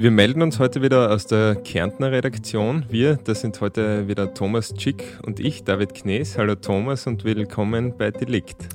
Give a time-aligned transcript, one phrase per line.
[0.00, 2.86] Wir melden uns heute wieder aus der Kärntner Redaktion.
[2.88, 6.38] Wir, das sind heute wieder Thomas Tschick und ich, David Knees.
[6.38, 8.68] Hallo Thomas und willkommen bei Delikt.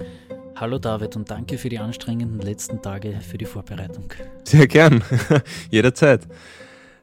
[0.58, 4.10] Hallo David und danke für die anstrengenden letzten Tage für die Vorbereitung.
[4.44, 5.02] Sehr gern,
[5.72, 6.28] jederzeit.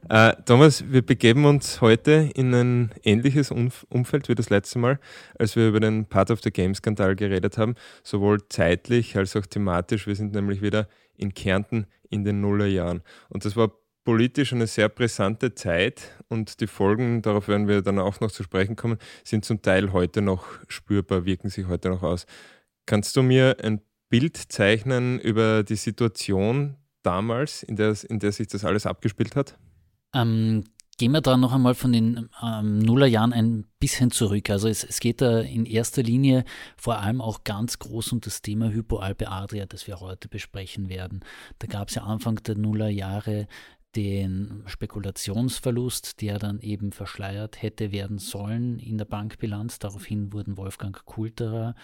[0.07, 4.99] Äh, Thomas, wir begeben uns heute in ein ähnliches Umf Umfeld wie das letzte Mal,
[5.39, 10.05] als wir über den Part of the Game-Skandal geredet haben, sowohl zeitlich als auch thematisch.
[10.05, 13.01] Wir sind nämlich wieder in Kärnten in den Nullerjahren.
[13.29, 13.71] Und das war
[14.03, 18.43] politisch eine sehr brisante Zeit und die Folgen, darauf werden wir dann auch noch zu
[18.43, 22.25] sprechen kommen, sind zum Teil heute noch spürbar, wirken sich heute noch aus.
[22.85, 28.47] Kannst du mir ein Bild zeichnen über die Situation damals, in der, in der sich
[28.47, 29.57] das alles abgespielt hat?
[30.13, 30.65] Ähm,
[30.97, 34.49] gehen wir da noch einmal von den ähm, Nullerjahren ein bisschen zurück.
[34.49, 36.43] Also es, es, geht da in erster Linie
[36.77, 41.21] vor allem auch ganz groß um das Thema Hypoalpe Adria, das wir heute besprechen werden.
[41.59, 43.47] Da gab es ja Anfang der Nullerjahre
[43.95, 49.79] den Spekulationsverlust, der dann eben verschleiert hätte werden sollen in der Bankbilanz.
[49.79, 51.75] Daraufhin wurden Wolfgang Kulterer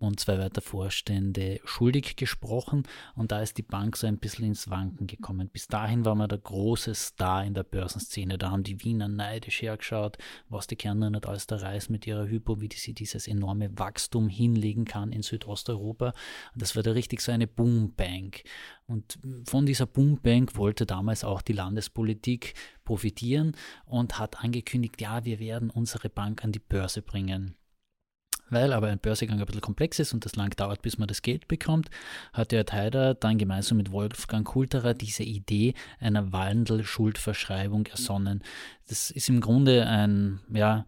[0.00, 4.70] und zwei weitere Vorstände schuldig gesprochen und da ist die Bank so ein bisschen ins
[4.70, 5.50] Wanken gekommen.
[5.50, 8.38] Bis dahin war man der große Star in der Börsenszene.
[8.38, 10.16] Da haben die Wiener neidisch hergeschaut,
[10.48, 14.28] was die Kärntner nicht alles da reißt mit ihrer Hypo, wie sie dieses enorme Wachstum
[14.28, 16.14] hinlegen kann in Südosteuropa.
[16.54, 18.42] Und das war da richtig so eine Boombank.
[18.86, 22.54] Und von dieser Boombank wollte damals auch die Landespolitik
[22.84, 23.54] profitieren
[23.84, 27.54] und hat angekündigt, ja, wir werden unsere Bank an die Börse bringen.
[28.50, 31.22] Weil aber ein Börsegang ein bisschen komplex ist und das lang dauert, bis man das
[31.22, 31.88] Geld bekommt,
[32.32, 38.42] hat der Teider dann gemeinsam mit Wolfgang Kulterer diese Idee einer Wandelschuldverschreibung ersonnen.
[38.88, 40.84] Das ist im Grunde ein, ja,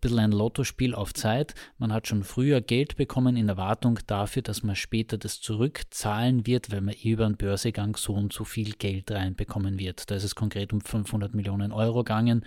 [0.00, 1.54] bisschen ein Lottospiel auf Zeit.
[1.78, 6.72] Man hat schon früher Geld bekommen in Erwartung dafür, dass man später das zurückzahlen wird,
[6.72, 10.10] weil man über einen Börsegang so und so viel Geld reinbekommen wird.
[10.10, 12.44] Da ist es konkret um 500 Millionen Euro gegangen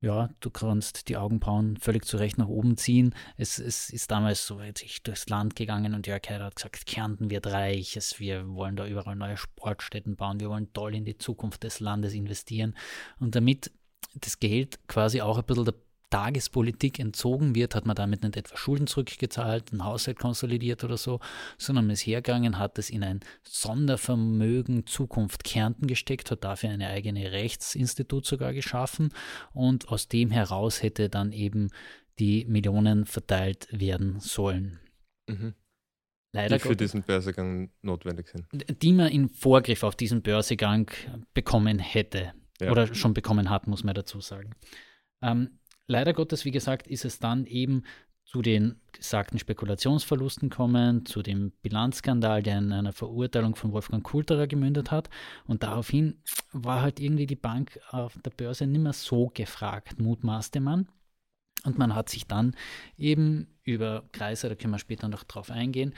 [0.00, 3.14] ja, du kannst die Augenbrauen völlig zurecht nach oben ziehen.
[3.36, 7.30] Es, es ist damals so ich durchs Land gegangen und Jörg Heider hat gesagt, Kärnten
[7.30, 11.16] wird reich, es, wir wollen da überall neue Sportstätten bauen, wir wollen toll in die
[11.16, 12.76] Zukunft des Landes investieren.
[13.18, 13.72] Und damit
[14.14, 15.74] das Geld quasi auch ein bisschen der
[16.10, 21.20] Tagespolitik entzogen wird, hat man damit nicht etwa Schulden zurückgezahlt, einen Haushalt konsolidiert oder so,
[21.58, 26.88] sondern man ist hergegangen, hat es in ein Sondervermögen Zukunft Kärnten gesteckt, hat dafür eine
[26.88, 29.12] eigene Rechtsinstitut sogar geschaffen
[29.52, 31.70] und aus dem heraus hätte dann eben
[32.18, 34.78] die Millionen verteilt werden sollen.
[35.28, 35.54] Mhm.
[36.32, 38.46] Leider die für diesen Börsegang notwendig sind.
[38.82, 40.90] Die man in Vorgriff auf diesen Börsegang
[41.34, 42.34] bekommen hätte.
[42.60, 42.70] Ja.
[42.70, 44.54] Oder schon bekommen hat, muss man dazu sagen.
[45.22, 47.84] Ähm, Leider Gottes, wie gesagt, ist es dann eben
[48.24, 54.48] zu den gesagten Spekulationsverlusten kommen, zu dem Bilanzskandal, der in einer Verurteilung von Wolfgang Kulterer
[54.48, 55.08] gemündet hat.
[55.46, 56.20] Und daraufhin
[56.52, 60.88] war halt irgendwie die Bank auf der Börse nicht mehr so gefragt, mutmaßte man.
[61.64, 62.56] Und man hat sich dann
[62.96, 65.94] eben über Kreise, da können wir später noch drauf eingehen,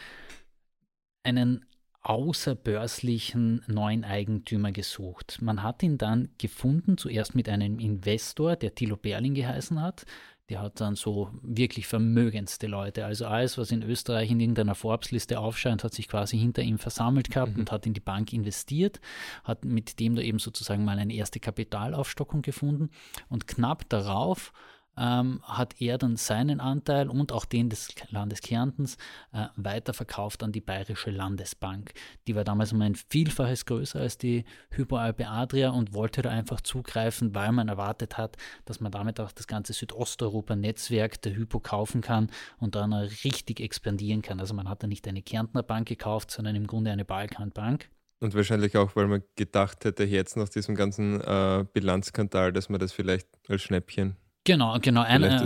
[1.23, 1.65] einen
[2.09, 5.39] außerbörslichen neuen Eigentümer gesucht.
[5.43, 10.07] Man hat ihn dann gefunden, zuerst mit einem Investor, der Thilo Berling geheißen hat.
[10.49, 13.05] Der hat dann so wirklich vermögendste Leute.
[13.05, 17.31] Also alles, was in Österreich in irgendeiner Forbes-Liste aufscheint, hat sich quasi hinter ihm versammelt
[17.31, 17.61] gehabt mhm.
[17.61, 19.01] und hat in die Bank investiert,
[19.45, 22.89] hat mit dem da eben sozusagen mal eine erste Kapitalaufstockung gefunden.
[23.29, 24.55] Und knapp darauf
[24.99, 28.97] ähm, hat er dann seinen Anteil und auch den des Landes Kärntens
[29.33, 31.93] äh, weiterverkauft an die Bayerische Landesbank.
[32.27, 36.61] Die war damals um ein Vielfaches größer als die Hypoalpe Adria und wollte da einfach
[36.61, 42.01] zugreifen, weil man erwartet hat, dass man damit auch das ganze Südosteuropa-Netzwerk der Hypo kaufen
[42.01, 44.41] kann und dann richtig expandieren kann.
[44.41, 47.89] Also man hat da nicht eine Kärntner Bank gekauft, sondern im Grunde eine Balkanbank.
[48.21, 52.81] Und wahrscheinlich auch, weil man gedacht hätte, jetzt nach diesem ganzen äh, Bilanzskandal, dass man
[52.81, 54.17] das vielleicht als Schnäppchen
[54.49, 55.03] Genau, genau.
[55.03, 55.39] Ein, äh,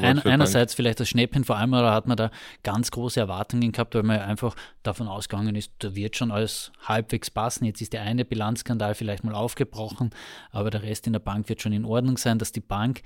[0.00, 2.32] ein, einerseits vielleicht das Schnäppchen, vor allem hat man da
[2.64, 7.30] ganz große Erwartungen gehabt, weil man einfach davon ausgegangen ist, da wird schon alles halbwegs
[7.30, 7.66] passen.
[7.66, 10.10] Jetzt ist der eine Bilanzskandal vielleicht mal aufgebrochen,
[10.50, 13.02] aber der Rest in der Bank wird schon in Ordnung sein, dass die Bank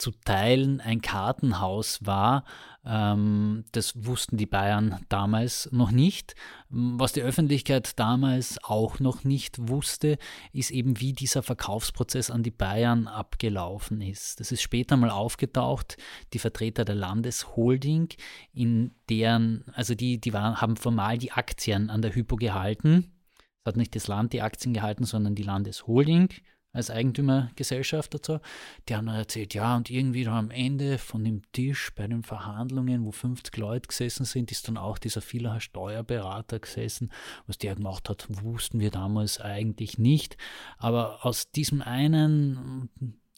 [0.00, 2.44] zu Teilen ein Kartenhaus war.
[2.84, 6.34] Ähm, das wussten die Bayern damals noch nicht.
[6.70, 10.18] Was die Öffentlichkeit damals auch noch nicht wusste,
[10.52, 14.40] ist eben, wie dieser Verkaufsprozess an die Bayern abgelaufen ist.
[14.40, 15.98] Das ist später mal aufgetaucht.
[16.32, 18.08] Die Vertreter der Landesholding,
[18.54, 23.12] in deren, also die, die waren, haben formal die Aktien an der Hypo gehalten.
[23.62, 26.30] Es hat nicht das Land die Aktien gehalten, sondern die Landesholding
[26.72, 28.38] als Eigentümergesellschaft dazu,
[28.88, 32.22] die haben dann erzählt, ja, und irgendwie da am Ende von dem Tisch bei den
[32.22, 37.10] Verhandlungen, wo 50 Leute gesessen sind, ist dann auch dieser vieler Steuerberater gesessen.
[37.46, 40.36] Was der gemacht hat, wussten wir damals eigentlich nicht.
[40.78, 42.88] Aber aus diesem einen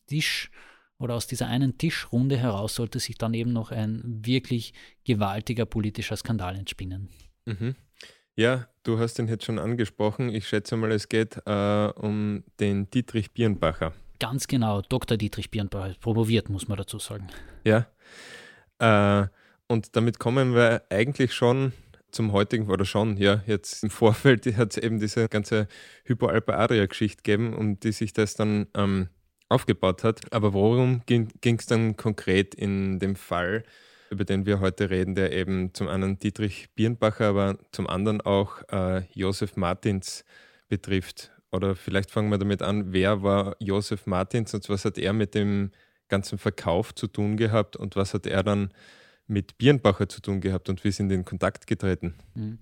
[0.06, 0.50] Tisch
[0.98, 4.72] oder aus dieser einen Tischrunde heraus sollte sich dann eben noch ein wirklich
[5.04, 7.08] gewaltiger politischer Skandal entspinnen.
[7.46, 7.74] Mhm.
[8.34, 10.30] Ja, du hast ihn jetzt schon angesprochen.
[10.30, 13.92] Ich schätze mal, es geht äh, um den Dietrich Birnbacher.
[14.20, 15.18] Ganz genau, Dr.
[15.18, 17.28] Dietrich Birnbacher, promoviert, muss man dazu sagen.
[17.64, 17.86] Ja.
[18.78, 19.28] Äh,
[19.68, 21.72] und damit kommen wir eigentlich schon
[22.10, 25.68] zum heutigen, oder schon, ja, jetzt im Vorfeld hat es eben diese ganze
[26.04, 29.08] Hypoalpa Aria-Geschichte gegeben, um die sich das dann ähm,
[29.50, 30.32] aufgebaut hat.
[30.32, 33.64] Aber worum ging es dann konkret in dem Fall?
[34.12, 38.62] Über den wir heute reden, der eben zum einen Dietrich Birnbacher, aber zum anderen auch
[38.70, 40.24] äh, Josef Martins
[40.68, 41.32] betrifft.
[41.50, 45.34] Oder vielleicht fangen wir damit an, wer war Josef Martins und was hat er mit
[45.34, 45.70] dem
[46.08, 48.70] ganzen Verkauf zu tun gehabt und was hat er dann
[49.26, 52.14] mit Birnbacher zu tun gehabt und wie sind in Kontakt getreten?
[52.34, 52.58] Mhm.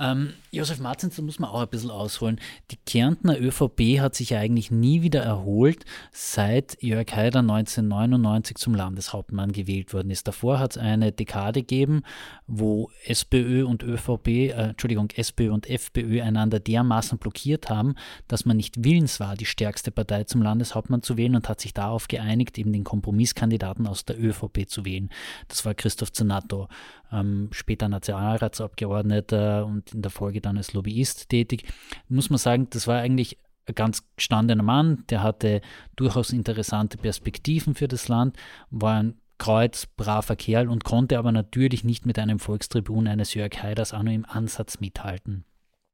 [0.00, 2.40] Ähm, Josef Martins, da muss man auch ein bisschen ausholen.
[2.70, 9.50] Die Kärntner ÖVP hat sich eigentlich nie wieder erholt, seit Jörg Haider 1999 zum Landeshauptmann
[9.50, 10.28] gewählt worden ist.
[10.28, 12.04] Davor hat es eine Dekade gegeben,
[12.46, 17.96] wo SPÖ und ÖVP, äh, Entschuldigung, SPÖ und FPÖ einander dermaßen blockiert haben,
[18.28, 21.74] dass man nicht willens war, die stärkste Partei zum Landeshauptmann zu wählen und hat sich
[21.74, 25.10] darauf geeinigt, eben den Kompromisskandidaten aus der ÖVP zu wählen.
[25.48, 26.68] Das war Christoph Zanato
[27.12, 31.64] ähm, später Nationalratsabgeordneter und in der Folge dann als Lobbyist tätig.
[32.08, 35.60] Muss man sagen, das war eigentlich ein ganz gestandener Mann, der hatte
[35.96, 38.36] durchaus interessante Perspektiven für das Land,
[38.70, 43.62] war ein kreuz, braver Kerl und konnte aber natürlich nicht mit einem Volkstribun eines Jörg
[43.62, 45.44] Haiders auch nur im Ansatz mithalten.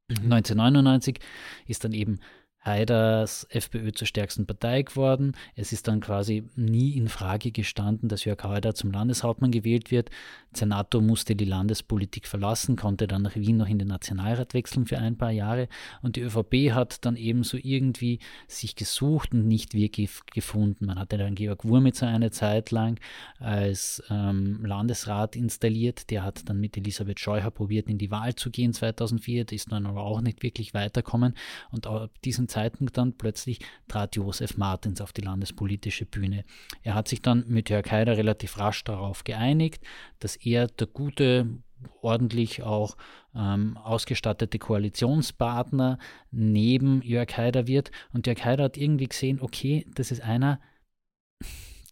[0.09, 0.33] Mhm.
[0.33, 1.19] 1999
[1.67, 2.21] ist dann eben
[2.65, 5.33] Haiders FPÖ zur stärksten Partei geworden.
[5.55, 10.11] Es ist dann quasi nie in Frage gestanden, dass Jörg Haider zum Landeshauptmann gewählt wird.
[10.55, 14.99] Senator musste die Landespolitik verlassen, konnte dann nach Wien noch in den Nationalrat wechseln für
[14.99, 15.69] ein paar Jahre
[16.03, 20.87] und die ÖVP hat dann ebenso irgendwie sich gesucht und nicht wirklich gefunden.
[20.87, 22.99] Man hatte dann Georg Wurmitzer eine Zeit lang
[23.39, 28.51] als ähm, Landesrat installiert, der hat dann mit Elisabeth Scheuer probiert, in die Wahl zu
[28.51, 31.35] gehen 2004, ist dann aber auch nicht wirklich weiterkommen
[31.71, 33.59] und ab diesem Zeitpunkt dann plötzlich
[33.89, 36.45] trat Josef Martins auf die landespolitische Bühne.
[36.83, 39.83] Er hat sich dann mit Jörg Haider relativ rasch darauf geeinigt,
[40.21, 41.59] dass er der gute,
[42.01, 42.97] ordentlich auch
[43.35, 45.99] ähm, ausgestattete Koalitionspartner
[46.31, 47.91] neben Jörg Haider wird.
[48.13, 50.61] Und Jörg Haider hat irgendwie gesehen, okay, das ist einer,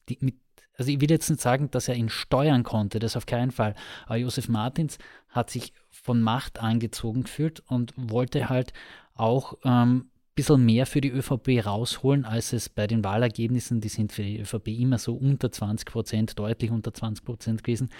[0.08, 0.36] die mit
[0.78, 3.74] also ich will jetzt nicht sagen, dass er ihn steuern konnte, das auf keinen Fall.
[4.06, 8.72] Aber Josef Martins hat sich von Macht angezogen gefühlt und wollte halt
[9.14, 14.12] auch ähm, bisschen mehr für die ÖVP rausholen, als es bei den Wahlergebnissen, die sind
[14.12, 17.90] für die ÖVP immer so unter 20 Prozent, deutlich unter 20 Prozent gewesen,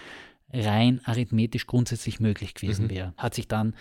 [0.51, 2.89] rein arithmetisch grundsätzlich möglich gewesen mhm.
[2.89, 3.13] wäre.
[3.17, 3.75] Hat sich dann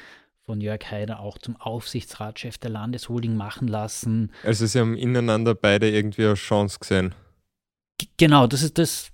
[0.44, 4.32] von Jörg Haider auch zum Aufsichtsratschef der Landesholding machen lassen.
[4.42, 7.14] Also sie haben ineinander beide irgendwie eine Chance gesehen.
[7.98, 9.12] G genau, das ist das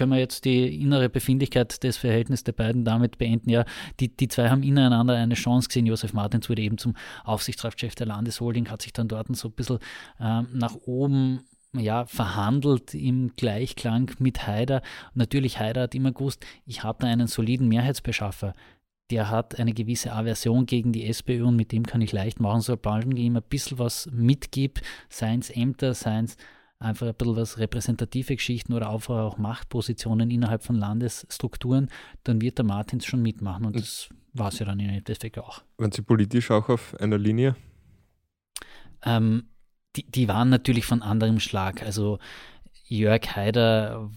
[0.00, 3.50] können wir jetzt die innere Befindlichkeit des Verhältnisses der beiden damit beenden.
[3.50, 3.66] Ja,
[4.00, 5.84] die, die zwei haben ineinander eine Chance gesehen.
[5.84, 9.78] Josef Martins wurde eben zum Aufsichtsratschef der Landesholding, hat sich dann dort so ein bisschen
[10.18, 11.40] ähm, nach oben
[11.74, 14.80] ja, verhandelt im Gleichklang mit Haider.
[15.12, 18.54] natürlich, Haider hat immer gewusst, ich habe da einen soliden Mehrheitsbeschaffer.
[19.10, 22.62] Der hat eine gewisse Aversion gegen die SPÖ und mit dem kann ich leicht machen,
[22.62, 24.80] sobald ich ihm ein bisschen was mitgibt,
[25.10, 26.38] seien es Ämter, seien es
[26.80, 31.88] einfach ein bisschen was repräsentative Geschichten oder auch Machtpositionen innerhalb von Landesstrukturen,
[32.24, 35.62] dann wird der Martins schon mitmachen und das war es ja dann in Endeffekt auch.
[35.76, 37.54] Waren Sie politisch auch auf einer Linie?
[39.02, 39.44] Ähm,
[39.96, 41.82] die, die waren natürlich von anderem Schlag.
[41.82, 42.18] Also
[42.86, 44.10] Jörg Haider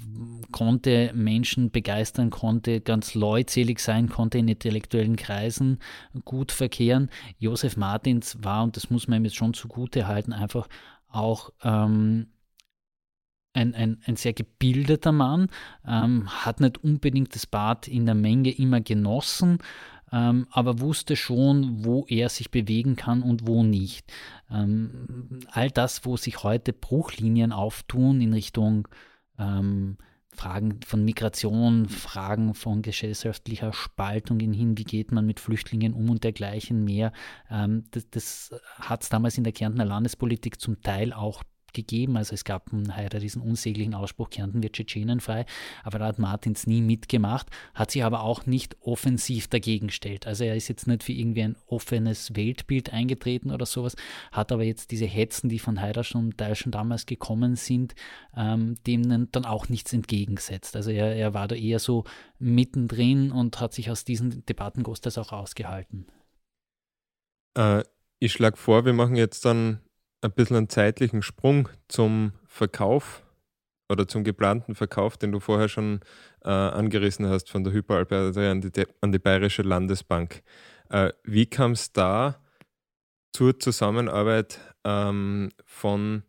[0.51, 5.79] konnte Menschen begeistern, konnte ganz leutselig sein, konnte in intellektuellen Kreisen
[6.25, 7.09] gut verkehren.
[7.37, 10.67] Josef Martins war, und das muss man ihm jetzt schon zugute halten, einfach
[11.07, 12.32] auch ähm,
[13.53, 15.47] ein, ein, ein sehr gebildeter Mann,
[15.87, 19.59] ähm, hat nicht unbedingt das Bad in der Menge immer genossen,
[20.11, 24.11] ähm, aber wusste schon, wo er sich bewegen kann und wo nicht.
[24.51, 28.87] Ähm, all das, wo sich heute Bruchlinien auftun in Richtung
[29.39, 29.97] ähm,
[30.35, 36.23] Fragen von Migration, Fragen von gesellschaftlicher Spaltung hin, wie geht man mit Flüchtlingen um und
[36.23, 37.11] dergleichen mehr.
[37.49, 42.17] Ähm, das, das hat es damals in der Kärntner Landespolitik zum Teil auch gegeben.
[42.17, 45.45] Also es gab leider diesen unsäglichen Ausspruch, Kärnten wird tschetschenenfrei,
[45.83, 50.27] aber da hat Martins nie mitgemacht, hat sich aber auch nicht offensiv dagegen gestellt.
[50.27, 53.95] Also er ist jetzt nicht für irgendwie ein offenes Weltbild eingetreten oder sowas,
[54.31, 57.95] hat aber jetzt diese Hetzen, die von Haider schon, schon damals gekommen sind,
[58.35, 60.75] ähm, denen dann auch nichts entgegengesetzt.
[60.75, 62.03] Also er, er war da eher so
[62.39, 66.07] mittendrin und hat sich aus diesen Debatten großteils auch rausgehalten.
[67.57, 67.83] Äh,
[68.19, 69.79] ich schlage vor, wir machen jetzt dann
[70.23, 73.23] ein bisschen einen zeitlichen Sprung zum Verkauf
[73.89, 75.99] oder zum geplanten Verkauf, den du vorher schon
[76.43, 80.43] äh, angerissen hast von der Hyperalpe an die, an die Bayerische Landesbank.
[80.89, 82.39] Äh, wie kam es da
[83.33, 86.23] zur Zusammenarbeit ähm, von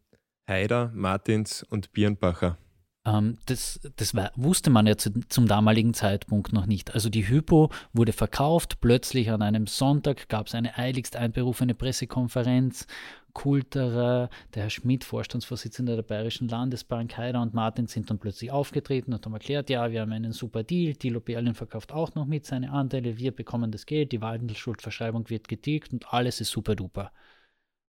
[0.48, 2.58] Haider, Martins und Birnbacher?
[3.06, 6.94] Ähm, das, das wusste man ja zu, zum damaligen Zeitpunkt noch nicht.
[6.94, 12.86] Also die Hypo wurde verkauft, plötzlich an einem Sonntag gab es eine eiligst einberufene Pressekonferenz
[13.34, 19.12] Kulterer, der Herr Schmidt, Vorstandsvorsitzender der Bayerischen Landesbank, Heider und Martin sind dann plötzlich aufgetreten
[19.12, 22.46] und haben erklärt, ja, wir haben einen super Deal, Dilo Berlin verkauft auch noch mit
[22.46, 27.12] seine Anteile, wir bekommen das Geld, die Waldenschuldverschreibung wird getilgt und alles ist super duper.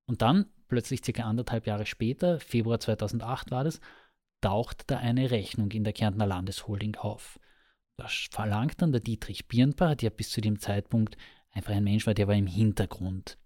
[0.08, 3.80] Und dann, plötzlich circa anderthalb Jahre später, Februar 2008 war das,
[4.42, 7.40] taucht da eine Rechnung in der Kärntner Landesholding auf.
[7.98, 11.18] Das verlangt dann der Dietrich Birnbach, der bis zu dem Zeitpunkt
[11.52, 13.38] einfach ein Mensch war, der war im Hintergrund.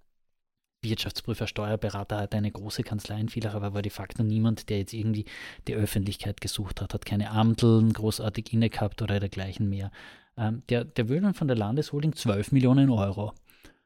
[0.82, 4.94] Wirtschaftsprüfer, Steuerberater, hat eine große Kanzlei in Villach, aber war de facto niemand, der jetzt
[4.94, 5.26] irgendwie
[5.68, 9.92] die Öffentlichkeit gesucht hat, hat keine Amteln großartig inne gehabt oder dergleichen mehr.
[10.38, 13.34] Ähm, der, der will dann von der Landesholding 12 Millionen Euro.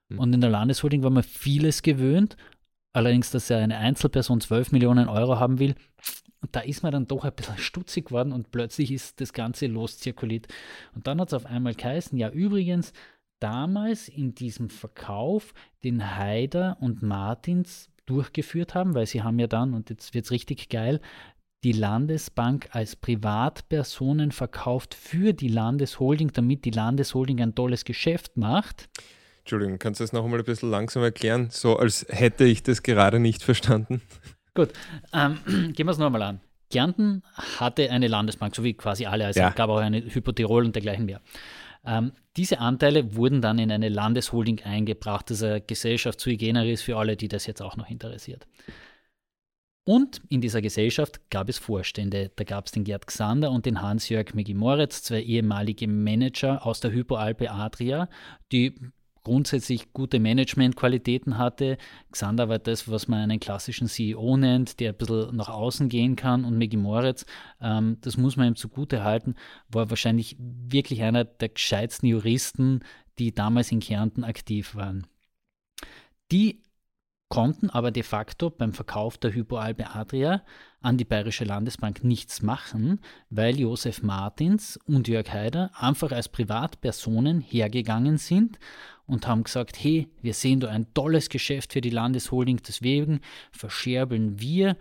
[0.10, 0.20] Mhm.
[0.20, 2.38] Und in der Landesholding war man vieles gewöhnt,
[2.94, 5.76] allerdings, dass er eine Einzelperson 12 Millionen Euro haben will,
[6.52, 10.48] da ist man dann doch ein bisschen stutzig geworden und plötzlich ist das Ganze loszirkuliert.
[10.94, 12.94] Und dann hat es auf einmal geheißen, ja übrigens,
[13.44, 19.74] damals in diesem Verkauf den Haider und Martins durchgeführt haben, weil sie haben ja dann,
[19.74, 21.02] und jetzt wird es richtig geil,
[21.64, 28.90] die Landesbank als Privatpersonen verkauft für die Landesholding, damit die Landesholding ein tolles Geschäft macht.
[29.40, 32.82] Entschuldigung, kannst du das noch einmal ein bisschen langsam erklären, so als hätte ich das
[32.82, 34.02] gerade nicht verstanden?
[34.54, 34.70] Gut,
[35.14, 35.40] ähm,
[35.74, 36.40] gehen wir es nochmal an.
[36.70, 37.24] Kärnten
[37.60, 39.26] hatte eine Landesbank, so wie quasi alle.
[39.26, 39.50] Also ja.
[39.50, 41.22] es gab auch eine Hypotirol und dergleichen mehr.
[41.86, 47.18] Ähm, diese Anteile wurden dann in eine Landesholding eingebracht, eine Gesellschaft sui generis für alle,
[47.18, 48.48] die das jetzt auch noch interessiert.
[49.86, 52.32] Und in dieser Gesellschaft gab es Vorstände.
[52.38, 56.92] Da gab es den Gerd Xander und den Hans-Jörg Megi-Moritz, zwei ehemalige Manager aus der
[56.92, 58.08] Hypoalpe Adria,
[58.54, 58.76] die
[59.24, 61.78] grundsätzlich gute Managementqualitäten hatte.
[62.12, 66.16] Xander war das, was man einen klassischen CEO nennt, der ein bisschen nach außen gehen
[66.16, 66.46] kann.
[66.46, 67.26] Und Megi Moritz,
[67.62, 69.36] ähm, das muss man ihm zugute halten,
[69.70, 72.82] war wahrscheinlich wirklich einer der gescheitsten Juristen,
[73.20, 75.08] die damals in Kärnten aktiv waren.
[76.32, 76.64] Die
[77.34, 80.44] konnten aber de facto beim Verkauf der Hypoalbe Adria
[80.82, 83.00] an die Bayerische Landesbank nichts machen,
[83.32, 88.60] weil Josef Martins und Jörg Haider einfach als Privatpersonen hergegangen sind
[89.06, 93.20] und haben gesagt, hey, wir sehen da ein tolles Geschäft für die Landesholding, deswegen
[93.52, 94.78] verscherbeln wir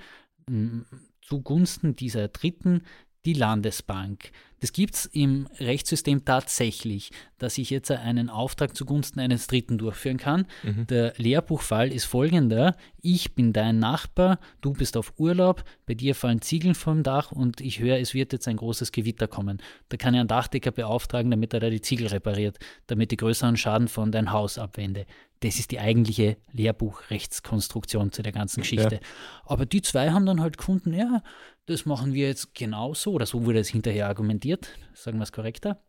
[1.23, 2.83] zugunsten dieser Dritten
[3.25, 4.33] die Landesbank.
[4.63, 10.19] Das gibt es im Rechtssystem tatsächlich, dass ich jetzt einen Auftrag zugunsten eines Dritten durchführen
[10.19, 10.47] kann.
[10.63, 10.87] Mhm.
[10.87, 12.77] Der Lehrbuchfall ist folgender.
[13.01, 17.61] Ich bin dein Nachbar, du bist auf Urlaub, bei dir fallen Ziegeln vom Dach und
[17.61, 19.61] ich höre, es wird jetzt ein großes Gewitter kommen.
[19.89, 23.57] Da kann ich einen Dachdecker beauftragen, damit er da die Ziegel repariert, damit die größeren
[23.57, 25.07] Schaden von dein Haus abwende.
[25.41, 28.95] Das ist die eigentliche Lehrbuchrechtskonstruktion zu der ganzen Geschichte.
[28.95, 29.01] Ja.
[29.45, 31.25] Aber die zwei haben dann halt gefunden, ja,
[31.67, 35.83] das machen wir jetzt genauso, oder so wurde es hinterher argumentiert, sagen wir es korrekter.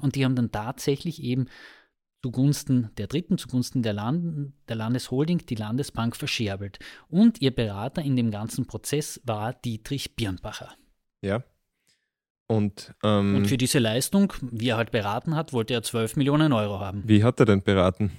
[0.00, 1.46] Und die haben dann tatsächlich eben
[2.22, 6.78] zugunsten der Dritten, zugunsten der, Land, der Landesholding die Landesbank verscherbelt.
[7.08, 10.72] Und ihr Berater in dem ganzen Prozess war Dietrich Birnbacher.
[11.20, 11.42] Ja.
[12.46, 16.52] Und, ähm, Und für diese Leistung, wie er halt beraten hat, wollte er 12 Millionen
[16.52, 17.02] Euro haben.
[17.06, 18.12] Wie hat er denn beraten?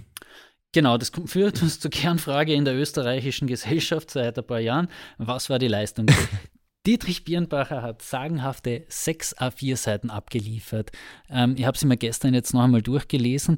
[0.73, 4.87] Genau, das führt uns zur Kernfrage in der österreichischen Gesellschaft seit ein paar Jahren.
[5.17, 6.07] Was war die Leistung?
[6.85, 10.91] Dietrich Birnbacher hat sagenhafte 6 A4 Seiten abgeliefert.
[11.29, 13.57] Ähm, ich habe sie mir gestern jetzt noch einmal durchgelesen.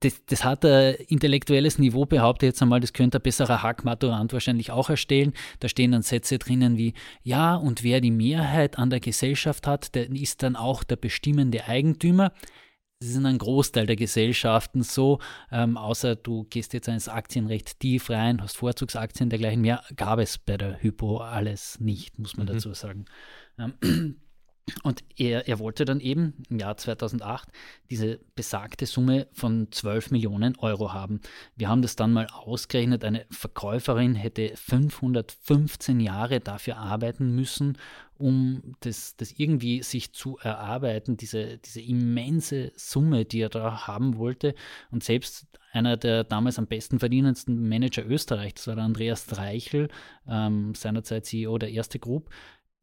[0.00, 4.72] das, das hat ein intellektuelles Niveau, behaupte jetzt einmal, das könnte ein besserer Hackmaturant wahrscheinlich
[4.72, 5.32] auch erstellen.
[5.60, 9.94] Da stehen dann Sätze drinnen wie, ja, und wer die Mehrheit an der Gesellschaft hat,
[9.94, 12.32] der ist dann auch der bestimmende Eigentümer.
[13.00, 15.20] Das ist in einem Großteil der Gesellschaften so,
[15.52, 20.36] ähm, außer du gehst jetzt ins Aktienrecht tief rein, hast Vorzugsaktien dergleichen mehr, gab es
[20.36, 22.54] bei der Hypo alles nicht, muss man mhm.
[22.54, 23.04] dazu sagen.
[23.56, 24.16] Ähm,
[24.82, 27.48] und er, er wollte dann eben im Jahr 2008
[27.90, 31.20] diese besagte Summe von 12 Millionen Euro haben.
[31.56, 33.04] Wir haben das dann mal ausgerechnet.
[33.04, 37.78] Eine Verkäuferin hätte 515 Jahre dafür arbeiten müssen,
[38.18, 44.18] um das, das irgendwie sich zu erarbeiten, diese, diese immense Summe, die er da haben
[44.18, 44.54] wollte.
[44.90, 49.88] Und selbst einer der damals am besten verdienendsten Manager Österreichs, das war der Andreas Reichel,
[50.26, 52.30] ähm, seinerzeit CEO der Erste Group,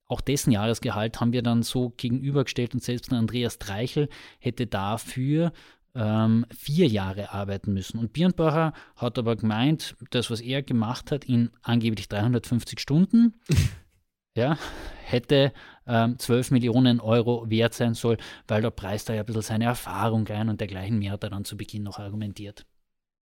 [0.08, 4.10] auch dessen Jahresgehalt haben wir dann so gegenübergestellt und selbst Andreas Dreichel
[4.40, 5.52] hätte dafür
[5.96, 7.98] ähm, vier Jahre arbeiten müssen.
[7.98, 13.36] Und Birnbacher hat aber gemeint, das, was er gemacht hat, in angeblich 350 Stunden,
[14.38, 14.58] ja,
[15.04, 15.54] hätte
[15.88, 19.66] ähm, 12 Millionen Euro wert sein soll, weil da preist er ja ein bisschen seine
[19.66, 22.66] Erfahrung ein und dergleichen mehr hat er dann zu Beginn noch argumentiert.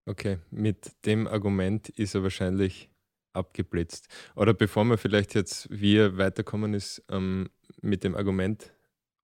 [0.06, 2.90] Okay, mit dem Argument ist er wahrscheinlich
[3.34, 4.08] abgeblitzt.
[4.36, 7.50] Oder bevor wir vielleicht jetzt, wie er weiterkommen ist ähm,
[7.82, 8.72] mit dem Argument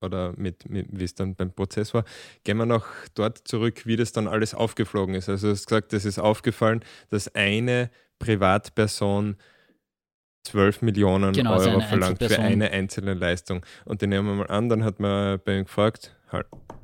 [0.01, 2.06] oder mit, mit wie es dann beim Prozess war,
[2.44, 5.30] gehen wir noch dort zurück, wie das dann alles aufgeflogen ist.
[5.30, 9.38] Also du hast gesagt, es ist aufgefallen, dass eine Privatperson
[10.44, 13.66] 12 Millionen genau, Euro also verlangt für eine einzelne Leistung.
[13.86, 16.16] Und den nehmen wir mal an, dann hat man bei ihm gefragt,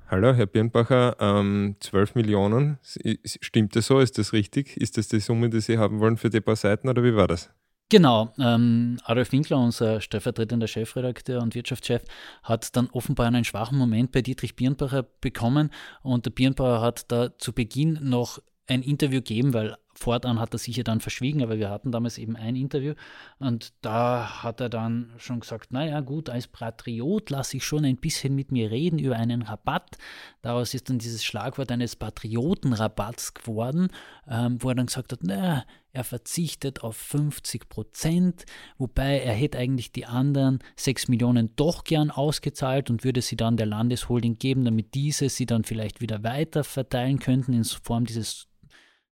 [0.08, 2.78] Hallo, Herr Birnbacher, ähm, 12 Millionen,
[3.26, 4.00] stimmt das so?
[4.00, 4.78] Ist das richtig?
[4.78, 7.28] Ist das die Summe, die Sie haben wollen für die paar Seiten oder wie war
[7.28, 7.50] das?
[7.90, 12.04] Genau, ähm, Adolf Winkler, unser stellvertretender Chefredakteur und Wirtschaftschef,
[12.44, 15.72] hat dann offenbar einen schwachen Moment bei Dietrich Birnbacher bekommen
[16.04, 20.58] und der Birnbacher hat da zu Beginn noch ein Interview gegeben, weil fortan hat er
[20.58, 22.94] sich ja dann verschwiegen, aber wir hatten damals eben ein Interview
[23.40, 27.98] und da hat er dann schon gesagt, naja gut, als Patriot lasse ich schon ein
[27.98, 29.98] bisschen mit mir reden über einen Rabatt.
[30.42, 33.90] Daraus ist dann dieses Schlagwort eines Patriotenrabatts geworden,
[34.28, 35.64] ähm, wo er dann gesagt hat, naja,
[35.94, 38.44] er verzichtet auf 50 Prozent,
[38.78, 43.56] wobei er hätte eigentlich die anderen 6 Millionen doch gern ausgezahlt und würde sie dann
[43.56, 48.50] der Landesholding geben, damit diese sie dann vielleicht wieder weiter verteilen könnten in Form dieses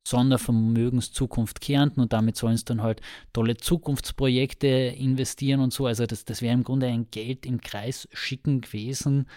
[0.03, 5.85] Sondervermögenszukunft Kärnten und damit sollen es dann halt tolle Zukunftsprojekte investieren und so.
[5.85, 9.27] Also das, das wäre im Grunde ein Geld im Kreis schicken gewesen.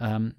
[0.00, 0.34] Ähm,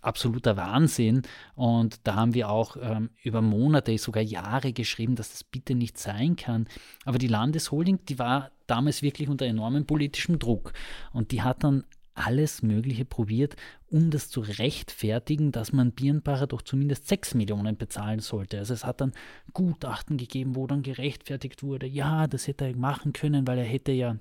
[0.00, 1.22] absoluter Wahnsinn.
[1.54, 5.98] Und da haben wir auch ähm, über Monate, sogar Jahre geschrieben, dass das bitte nicht
[5.98, 6.68] sein kann.
[7.04, 10.72] Aber die Landesholding, die war damals wirklich unter enormem politischem Druck.
[11.12, 13.56] Und die hat dann alles Mögliche probiert,
[13.88, 18.58] um das zu rechtfertigen, dass man Birnbacher doch zumindest 6 Millionen bezahlen sollte.
[18.58, 19.12] Also es hat dann
[19.52, 23.92] Gutachten gegeben, wo dann gerechtfertigt wurde, ja, das hätte er machen können, weil er hätte
[23.92, 24.16] ja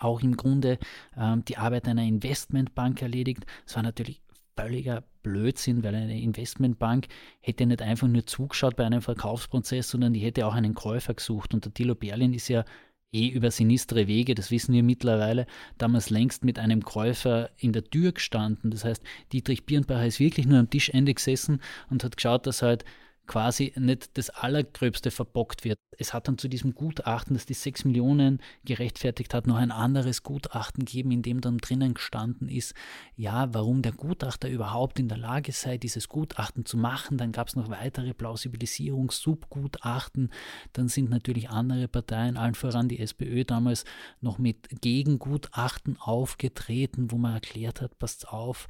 [0.00, 0.78] auch im Grunde
[1.16, 3.46] ähm, die Arbeit einer Investmentbank erledigt.
[3.64, 4.20] Das war natürlich
[4.56, 7.06] völliger Blödsinn, weil eine Investmentbank
[7.40, 11.54] hätte nicht einfach nur zugeschaut bei einem Verkaufsprozess, sondern die hätte auch einen Käufer gesucht.
[11.54, 12.64] Und der Thilo Berlin ist ja
[13.12, 15.46] eh über sinistre Wege, das wissen wir mittlerweile,
[15.78, 18.70] damals längst mit einem Käufer in der Tür gestanden.
[18.70, 22.84] Das heißt, Dietrich Birnbacher ist wirklich nur am Tischende gesessen und hat geschaut, dass halt
[23.28, 25.78] quasi nicht das Allergröbste verbockt wird.
[25.96, 30.22] Es hat dann zu diesem Gutachten, das die 6 Millionen gerechtfertigt hat, noch ein anderes
[30.22, 32.74] Gutachten gegeben, in dem dann drinnen gestanden ist,
[33.14, 37.18] ja, warum der Gutachter überhaupt in der Lage sei, dieses Gutachten zu machen.
[37.18, 40.30] Dann gab es noch weitere Plausibilisierungs-Subgutachten.
[40.72, 43.84] Dann sind natürlich andere Parteien, allen voran die SPÖ, damals
[44.20, 48.68] noch mit Gegengutachten aufgetreten, wo man erklärt hat, passt auf,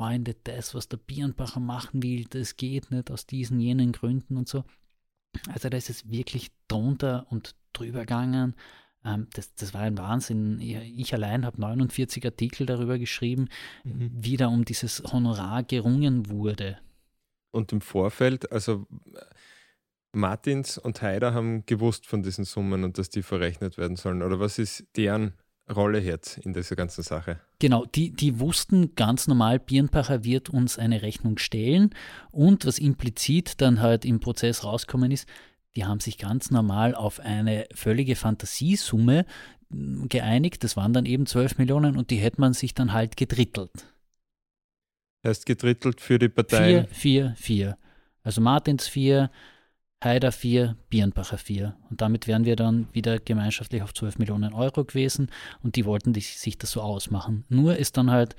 [0.00, 4.48] Freunde, das, was der Birnbacher machen will, das geht nicht aus diesen, jenen Gründen und
[4.48, 4.64] so.
[5.52, 8.54] Also da ist es wirklich drunter und drüber gegangen.
[9.04, 10.58] Ähm, das, das war ein Wahnsinn.
[10.58, 13.50] Ich allein habe 49 Artikel darüber geschrieben,
[13.84, 14.10] mhm.
[14.14, 16.78] wie da um dieses Honorar gerungen wurde.
[17.50, 18.86] Und im Vorfeld, also
[20.12, 24.22] Martins und Haider haben gewusst von diesen Summen und dass die verrechnet werden sollen.
[24.22, 25.34] Oder was ist deren
[25.70, 27.40] Rolle jetzt in dieser ganzen Sache?
[27.58, 31.90] Genau, die, die wussten ganz normal, Birnbacher wird uns eine Rechnung stellen
[32.30, 35.28] und was implizit dann halt im Prozess rauskommen ist,
[35.76, 39.24] die haben sich ganz normal auf eine völlige Fantasiesumme
[39.70, 40.64] hm, geeinigt.
[40.64, 43.70] Das waren dann eben 12 Millionen und die hätte man sich dann halt gedrittelt.
[45.24, 46.86] Heißt gedrittelt für die Parteien?
[46.88, 47.78] 4, 4, 4.
[48.22, 49.30] Also Martins 4,
[50.02, 51.76] Haider 4, Birnbacher 4.
[51.90, 55.30] Und damit wären wir dann wieder gemeinschaftlich auf 12 Millionen Euro gewesen
[55.62, 57.44] und die wollten sich das so ausmachen.
[57.48, 58.34] Nur ist dann halt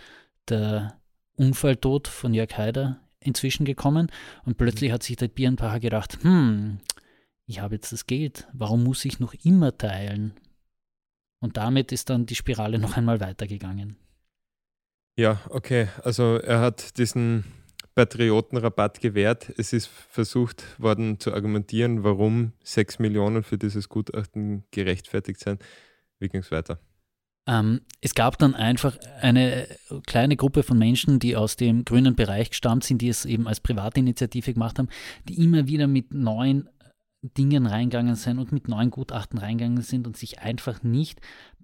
[0.50, 1.00] der
[1.36, 4.12] Unfalltod von Jörg Haider inzwischen gekommen
[4.44, 6.80] und plötzlich hat sich der Birnbacher gedacht, hm,
[7.46, 10.34] ich habe jetzt das Geld, warum muss ich noch immer teilen?
[11.40, 13.98] Und damit ist dann die Spirale noch einmal weitergegangen.
[15.18, 15.90] Ja, okay.
[16.04, 17.44] Also er hat diesen
[17.96, 19.52] Patriotenrabatt gewährt.
[19.58, 25.62] Es ist versucht worden zu argumentieren, warum 6 Millionen für dieses Gutachten gerechtfertigt sind.
[26.20, 26.80] Wie ging es weiter?
[27.48, 29.68] Ähm, es gab dann einfach eine
[30.06, 33.60] kleine Gruppe von Menschen, die aus dem grünen Bereich gestammt sind, die es eben als
[33.60, 34.90] Privatinitiative gemacht haben,
[35.28, 36.70] die immer wieder mit neuen
[37.22, 41.20] Dingen reingegangen sind und mit neuen Gutachten reingegangen sind und sich einfach nicht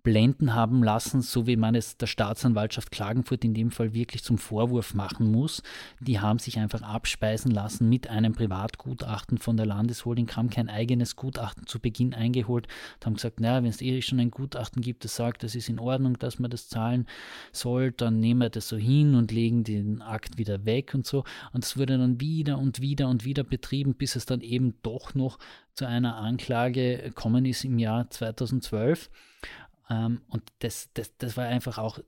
[0.08, 4.38] blenden haben lassen, so wie man es der Staatsanwaltschaft Klagenfurt in dem Fall wirklich zum
[4.38, 5.62] Vorwurf machen muss.
[6.00, 11.18] Die haben sich einfach abspeisen lassen mit einem Privatgutachten von der Landesholding, haben kein eigenes
[11.18, 12.70] Gutachten zu Beginn eingeholt,
[13.04, 15.78] haben gesagt, naja, wenn es eh schon ein Gutachten gibt, das sagt, das ist in
[15.78, 17.06] Ordnung, dass man das zahlen
[17.52, 21.26] soll, dann nehmen wir das so hin und legen den Akt wieder weg und so.
[21.52, 25.16] Und es wurde dann wieder und wieder und wieder betrieben, bis es dann eben doch
[25.16, 25.38] noch
[25.74, 29.10] zu einer Anklage gekommen ist im Jahr 2012.
[29.90, 32.00] Ähm, und das, das, das war einfach auch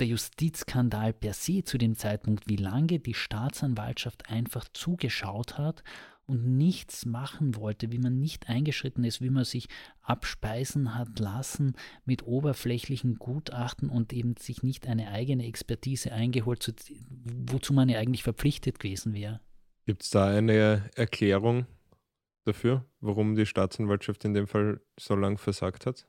[0.00, 5.84] der Justizskandal per se zu dem Zeitpunkt, wie lange die Staatsanwaltschaft einfach zugeschaut hat
[6.26, 9.68] und nichts machen wollte, wie man nicht eingeschritten ist, wie man sich
[10.00, 11.74] abspeisen hat lassen
[12.04, 16.74] mit oberflächlichen Gutachten und eben sich nicht eine eigene Expertise eingeholt,
[17.24, 19.40] wozu man ja eigentlich verpflichtet gewesen wäre.
[19.86, 21.66] Gibt es da eine Erklärung
[22.44, 26.06] dafür, warum die Staatsanwaltschaft in dem Fall so lange versagt hat?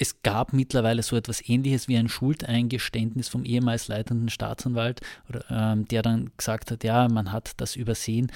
[0.00, 5.02] Es gab mittlerweile so etwas Ähnliches wie ein Schuldeingeständnis vom ehemals leitenden Staatsanwalt,
[5.50, 8.32] ähm, der dann gesagt hat, ja, man hat das übersehen.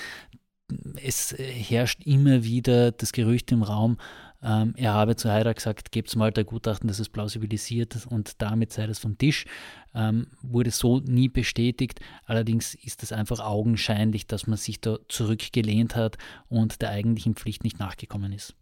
[1.03, 3.97] Es äh, herrscht immer wieder das Gerücht im Raum,
[4.43, 8.75] ähm, er habe zu Haider gesagt, gebt mal der Gutachten, das ist plausibilisiert und damit
[8.75, 9.47] sei das vom Tisch.
[9.95, 12.01] Ähm, wurde so nie bestätigt.
[12.27, 17.65] Allerdings ist es einfach augenscheinlich, dass man sich da zurückgelehnt hat und der eigentlichen Pflicht
[17.65, 18.55] nicht nachgekommen ist.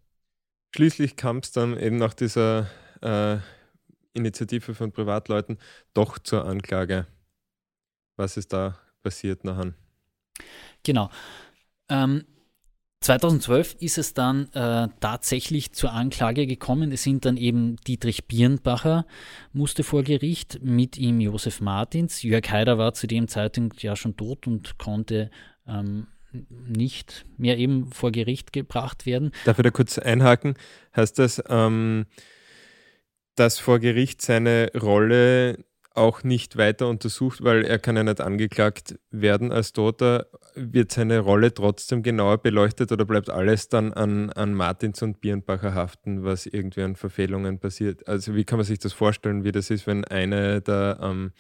[0.77, 2.71] Schließlich kam es dann eben nach dieser
[3.03, 3.39] äh,
[4.15, 5.59] Initiative von Privatleuten
[5.95, 7.07] doch zur Anklage.
[8.17, 9.75] Was ist da passiert nachher?
[10.83, 11.11] Genau.
[11.89, 12.25] Ähm,
[13.01, 16.93] 2012 ist es dann äh, tatsächlich zur Anklage gekommen.
[16.93, 19.07] Es sind dann eben Dietrich Birnbacher
[19.53, 22.23] musste vor Gericht, mit ihm Josef Martins.
[22.23, 25.31] Jörg Haider war zu dem Zeitpunkt ja schon tot und konnte
[25.67, 26.07] ähm,
[26.49, 29.33] nicht mehr eben vor Gericht gebracht werden.
[29.45, 30.55] Darf ich da kurz einhaken?
[30.95, 32.07] Heißt das, ähm,
[33.35, 35.65] dass vor Gericht seine Rolle
[35.95, 40.27] auch nicht weiter untersucht, weil er kann ja nicht angeklagt werden als Toter.
[40.55, 45.75] Wird seine Rolle trotzdem genauer beleuchtet oder bleibt alles dann an, an Martins und Birnbacher
[45.75, 48.07] haften, was irgendwie an Verfehlungen passiert?
[48.09, 51.33] Also wie kann man sich das vorstellen, wie das ist, wenn eine der, ähm,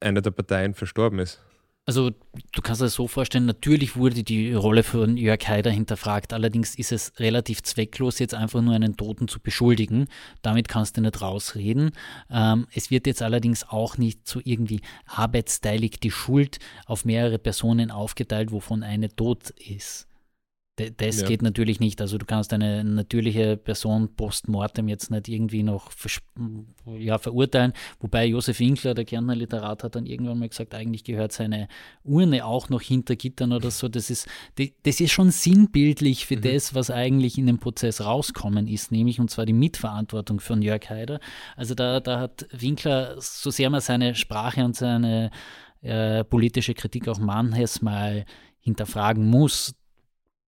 [0.00, 1.40] eine der Parteien verstorben ist?
[1.86, 2.12] Also
[2.52, 6.92] du kannst das so vorstellen, natürlich wurde die Rolle von Jörg Haider hinterfragt, allerdings ist
[6.92, 10.08] es relativ zwecklos, jetzt einfach nur einen Toten zu beschuldigen.
[10.40, 11.90] Damit kannst du nicht rausreden.
[12.30, 17.90] Ähm, es wird jetzt allerdings auch nicht so irgendwie arbeitsteilig die Schuld auf mehrere Personen
[17.90, 20.08] aufgeteilt, wovon eine tot ist.
[20.76, 21.28] Das ja.
[21.28, 22.00] geht natürlich nicht.
[22.00, 25.92] Also du kannst eine natürliche Person postmortem jetzt nicht irgendwie noch
[26.98, 27.74] ja, verurteilen.
[28.00, 31.68] Wobei Josef Winkler, der Kärntner Literat, hat dann irgendwann mal gesagt, eigentlich gehört seine
[32.02, 33.88] Urne auch noch hinter Gittern oder so.
[33.88, 34.26] Das ist,
[34.82, 36.42] das ist schon sinnbildlich für mhm.
[36.42, 40.90] das, was eigentlich in dem Prozess rauskommen ist, nämlich und zwar die Mitverantwortung von Jörg
[40.90, 41.20] Haider.
[41.56, 45.30] Also da, da hat Winkler, so sehr man seine Sprache und seine
[45.82, 48.24] äh, politische Kritik auch manches mal
[48.58, 49.74] hinterfragen muss,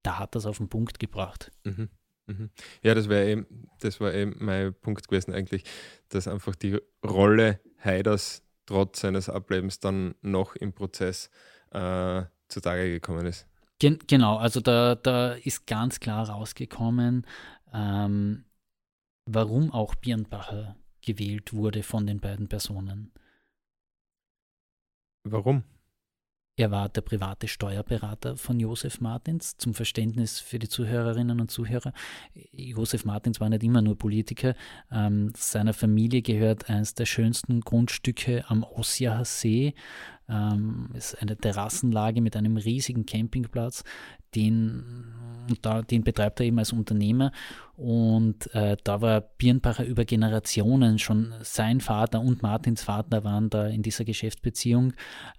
[0.07, 1.51] da hat das auf den Punkt gebracht.
[1.65, 1.89] Mhm.
[2.27, 2.51] Mhm.
[2.83, 3.47] Ja, das, eben,
[3.81, 5.65] das war eben mein Punkt gewesen eigentlich,
[6.09, 11.31] dass einfach die Rolle Haiders trotz seines Ablebens dann noch im Prozess
[11.71, 13.47] äh, zutage gekommen ist.
[13.79, 17.27] Gen genau, also da, da ist ganz klar rausgekommen,
[17.73, 18.45] ähm,
[19.27, 23.13] warum auch Birnbacher gewählt wurde von den beiden Personen.
[25.25, 25.65] Warum?
[26.59, 29.59] Er war der private Steuerberater von Josef Martins.
[29.59, 31.93] Zum Verständnis für die Zuhörerinnen und Zuhörer.
[32.51, 34.55] Josef Martins war nicht immer nur Politiker.
[34.91, 39.75] Ähm, seiner Familie gehört eines der schönsten Grundstücke am Ossiacher See.
[40.29, 43.85] Ähm, ist eine Terrassenlage mit einem riesigen Campingplatz.
[44.35, 45.15] Den,
[45.63, 47.33] da, den betreibt er eben als Unternehmer
[47.77, 53.67] und äh, da war Birnbacher über Generationen schon sein Vater und Martins Vater waren da
[53.67, 54.95] in dieser Geschäftsbeziehung,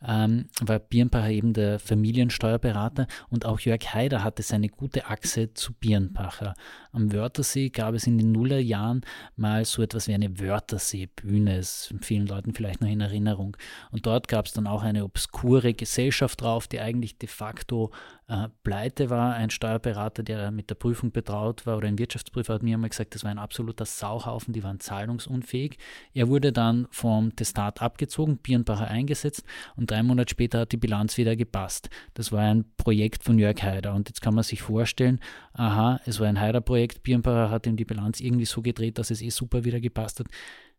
[0.07, 5.73] ähm, war Birnbacher eben der Familiensteuerberater und auch Jörg Haider hatte seine gute Achse zu
[5.73, 6.53] Birnbacher.
[6.91, 9.01] Am Wörthersee gab es in den Nullerjahren
[9.35, 13.57] mal so etwas wie eine Wörthersee-Bühne, ist vielen Leuten vielleicht noch in Erinnerung.
[13.91, 17.91] Und dort gab es dann auch auch eine obskure Gesellschaft drauf, die eigentlich de facto
[18.27, 19.33] äh, pleite war.
[19.33, 23.15] Ein Steuerberater, der mit der Prüfung betraut war, oder ein Wirtschaftsprüfer hat mir einmal gesagt,
[23.15, 25.77] das war ein absoluter Sauhaufen, die waren zahlungsunfähig.
[26.13, 29.43] Er wurde dann vom Testat abgezogen, Birnbacher eingesetzt
[29.75, 31.89] und drei Monate später hat die Bilanz wieder gepasst.
[32.13, 35.19] Das war ein Projekt von Jörg Haider und jetzt kann man sich vorstellen,
[35.53, 39.21] aha, es war ein Haider-Projekt, Birnbacher hat ihm die Bilanz irgendwie so gedreht, dass es
[39.21, 40.27] eh super wieder gepasst hat.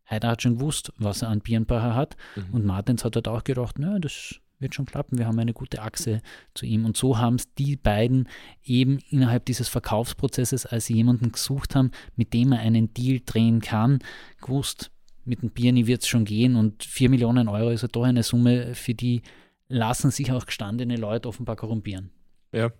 [0.09, 2.53] Haider hat schon gewusst, was er an Birnbacher hat mhm.
[2.53, 5.81] und Martins hat halt auch gedacht, naja, das wird schon klappen, wir haben eine gute
[5.81, 6.21] Achse
[6.53, 6.85] zu ihm.
[6.85, 8.27] Und so haben es die beiden
[8.63, 13.61] eben innerhalb dieses Verkaufsprozesses, als sie jemanden gesucht haben, mit dem er einen Deal drehen
[13.61, 13.99] kann,
[14.41, 14.91] gewusst,
[15.25, 18.23] mit dem Birni wird es schon gehen und 4 Millionen Euro ist ja doch eine
[18.23, 19.21] Summe, für die
[19.67, 22.11] lassen sich auch gestandene Leute offenbar korrumpieren.
[22.51, 22.71] Ja,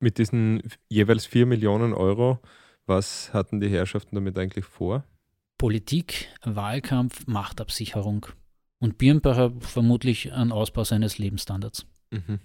[0.00, 2.40] mit diesen jeweils 4 Millionen Euro,
[2.86, 5.04] was hatten die Herrschaften damit eigentlich vor?
[5.58, 8.26] Politik, Wahlkampf, Machtabsicherung.
[8.80, 11.84] Und Birnbacher vermutlich ein Ausbau seines Lebensstandards.
[12.10, 12.38] Mhm.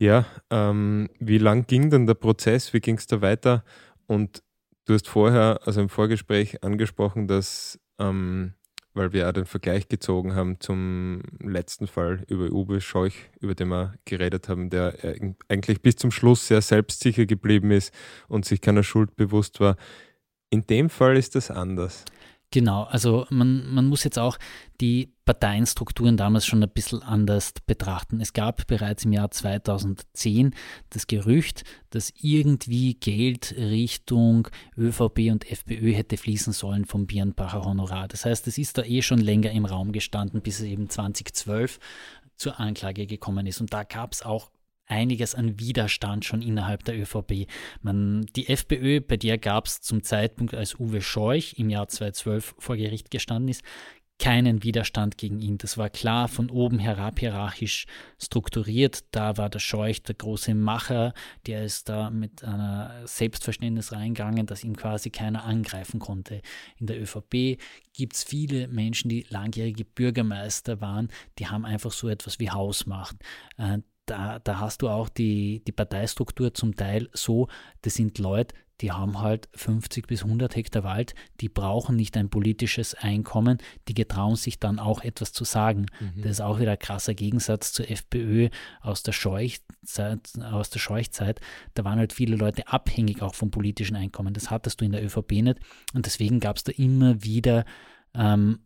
[0.00, 2.72] Ja, ähm, wie lang ging denn der Prozess?
[2.72, 3.64] Wie ging es da weiter?
[4.06, 4.42] Und
[4.84, 8.54] du hast vorher, also im Vorgespräch angesprochen, dass, ähm,
[8.94, 13.68] weil wir ja den Vergleich gezogen haben zum letzten Fall über Uwe Scheuch, über den
[13.68, 14.94] wir geredet haben, der
[15.48, 17.92] eigentlich bis zum Schluss sehr selbstsicher geblieben ist
[18.28, 19.76] und sich keiner Schuld bewusst war.
[20.50, 22.04] In dem Fall ist das anders.
[22.50, 24.38] Genau, also man, man muss jetzt auch
[24.80, 28.22] die Parteienstrukturen damals schon ein bisschen anders betrachten.
[28.22, 30.54] Es gab bereits im Jahr 2010
[30.88, 38.08] das Gerücht, dass irgendwie Geld Richtung ÖVP und FPÖ hätte fließen sollen vom Birnbacher Honorar.
[38.08, 41.78] Das heißt, es ist da eh schon länger im Raum gestanden, bis es eben 2012
[42.36, 43.60] zur Anklage gekommen ist.
[43.60, 44.50] Und da gab es auch
[44.88, 47.46] einiges an Widerstand schon innerhalb der ÖVP.
[47.82, 52.54] Man, die FPÖ, bei der gab es zum Zeitpunkt, als Uwe Scheuch im Jahr 2012
[52.58, 53.62] vor Gericht gestanden ist,
[54.18, 55.58] keinen Widerstand gegen ihn.
[55.58, 57.86] Das war klar von oben herab hierarchisch
[58.18, 59.04] strukturiert.
[59.12, 61.14] Da war der Scheuch der große Macher,
[61.46, 66.42] der ist da mit einer Selbstverständnis reingegangen, dass ihn quasi keiner angreifen konnte.
[66.78, 67.60] In der ÖVP
[67.92, 73.16] gibt es viele Menschen, die langjährige Bürgermeister waren, die haben einfach so etwas wie Hausmacht.
[74.08, 77.48] Da, da hast du auch die, die Parteistruktur zum Teil so,
[77.82, 82.30] das sind Leute, die haben halt 50 bis 100 Hektar Wald, die brauchen nicht ein
[82.30, 85.86] politisches Einkommen, die getrauen sich dann auch etwas zu sagen.
[86.00, 86.22] Mhm.
[86.22, 91.40] Das ist auch wieder ein krasser Gegensatz zur FPÖ aus der Scheuchzeit, aus der Scheuchzeit.
[91.74, 94.32] Da waren halt viele Leute abhängig auch vom politischen Einkommen.
[94.32, 95.58] Das hattest du in der ÖVP nicht
[95.92, 97.64] und deswegen gab es da immer wieder
[98.14, 98.60] ähm,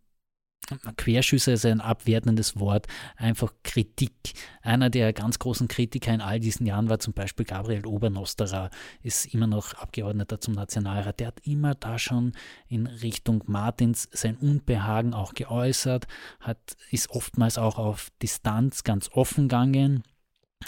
[0.96, 4.12] Querschüsse ist ein abwertendes Wort, einfach Kritik.
[4.62, 8.70] Einer der ganz großen Kritiker in all diesen Jahren war zum Beispiel Gabriel Obernosterer,
[9.02, 11.20] ist immer noch Abgeordneter zum Nationalrat.
[11.20, 12.32] Der hat immer da schon
[12.68, 16.06] in Richtung Martins sein Unbehagen auch geäußert,
[16.40, 16.58] hat,
[16.90, 20.04] ist oftmals auch auf Distanz ganz offen gegangen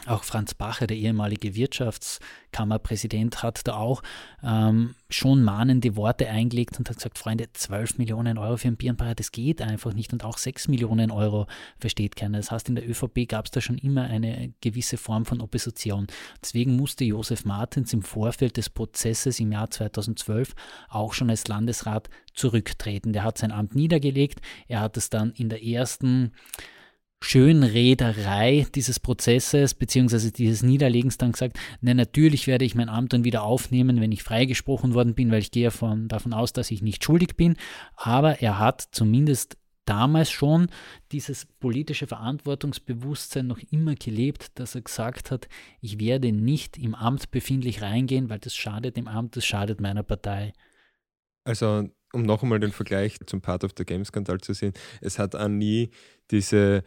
[0.06, 4.02] auch Franz Bacher, der ehemalige Wirtschaftskammerpräsident, hat da auch
[4.42, 9.14] ähm, schon mahnende Worte eingelegt und hat gesagt, Freunde, 12 Millionen Euro für einen Birnbacher,
[9.14, 11.46] das geht einfach nicht und auch 6 Millionen Euro
[11.78, 12.38] versteht keiner.
[12.38, 16.06] Das heißt, in der ÖVP gab es da schon immer eine gewisse Form von Opposition.
[16.42, 20.54] Deswegen musste Josef Martins im Vorfeld des Prozesses im Jahr 2012
[20.88, 23.12] auch schon als Landesrat zurücktreten.
[23.12, 26.32] Der hat sein Amt niedergelegt, er hat es dann in der ersten
[27.22, 33.24] Schönrederei dieses Prozesses beziehungsweise dieses Niederlegens dann gesagt, na natürlich werde ich mein Amt dann
[33.24, 36.82] wieder aufnehmen, wenn ich freigesprochen worden bin, weil ich gehe von, davon aus, dass ich
[36.82, 37.56] nicht schuldig bin.
[37.96, 40.68] Aber er hat zumindest damals schon
[41.12, 45.48] dieses politische Verantwortungsbewusstsein noch immer gelebt, dass er gesagt hat,
[45.80, 50.02] ich werde nicht im Amt befindlich reingehen, weil das schadet dem Amt, das schadet meiner
[50.02, 50.52] Partei.
[51.44, 55.18] Also um noch einmal den Vergleich zum Part of the Game Skandal zu sehen, es
[55.18, 55.90] hat auch nie
[56.30, 56.84] diese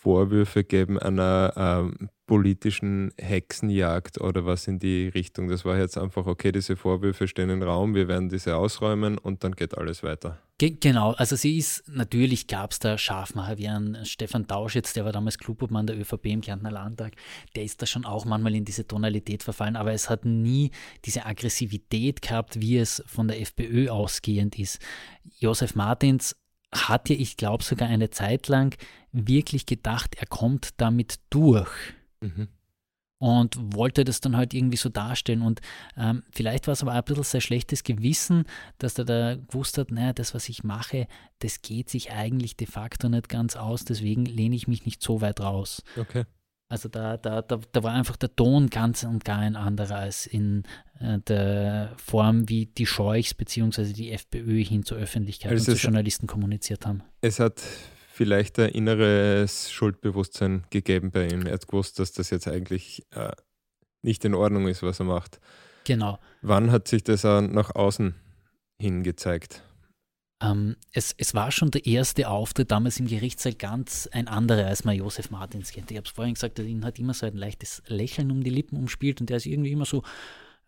[0.00, 5.48] Vorwürfe geben einer ähm, politischen Hexenjagd oder was in die Richtung.
[5.48, 9.44] Das war jetzt einfach, okay, diese Vorwürfe stehen im Raum, wir werden diese ausräumen und
[9.44, 10.38] dann geht alles weiter.
[10.58, 15.12] Genau, also sie ist, natürlich gab es da Scharfmacher wie ein Stefan Tauschitz, der war
[15.12, 17.12] damals Klubobmann der ÖVP im Kärntner Landtag,
[17.54, 20.70] der ist da schon auch manchmal in diese Tonalität verfallen, aber es hat nie
[21.04, 24.80] diese Aggressivität gehabt, wie es von der FPÖ ausgehend ist.
[25.38, 26.36] Josef Martins
[26.72, 28.76] hat ja, ich glaube, sogar eine Zeit lang
[29.12, 31.70] wirklich gedacht, er kommt damit durch.
[32.20, 32.48] Mhm.
[33.18, 35.42] Und wollte das dann halt irgendwie so darstellen.
[35.42, 35.60] Und
[35.94, 38.44] ähm, vielleicht war es aber auch ein bisschen sein schlechtes Gewissen,
[38.78, 41.06] dass er da gewusst hat, naja, das, was ich mache,
[41.40, 45.20] das geht sich eigentlich de facto nicht ganz aus, deswegen lehne ich mich nicht so
[45.20, 45.82] weit raus.
[45.98, 46.24] Okay.
[46.70, 50.24] Also da, da, da, da war einfach der Ton ganz und gar ein anderer als
[50.24, 50.62] in
[51.00, 53.92] äh, der Form, wie die Scheuchs bzw.
[53.92, 57.02] die FPÖ hin zur Öffentlichkeit also und zu Journalisten kommuniziert haben.
[57.22, 57.60] Es hat
[58.12, 61.44] vielleicht ein inneres Schuldbewusstsein gegeben bei ihm.
[61.44, 63.32] Er hat gewusst, dass das jetzt eigentlich äh,
[64.02, 65.40] nicht in Ordnung ist, was er macht.
[65.82, 66.20] Genau.
[66.40, 68.14] Wann hat sich das auch nach außen
[68.78, 69.64] hin gezeigt?
[70.42, 74.84] Ähm, es, es war schon der erste Auftritt damals im Gerichtssaal ganz ein anderer, als
[74.84, 75.90] man Josef Martins kennt.
[75.90, 78.76] Ich habe es vorhin gesagt, ihn hat immer so ein leichtes Lächeln um die Lippen
[78.76, 80.02] umspielt und der ist irgendwie immer so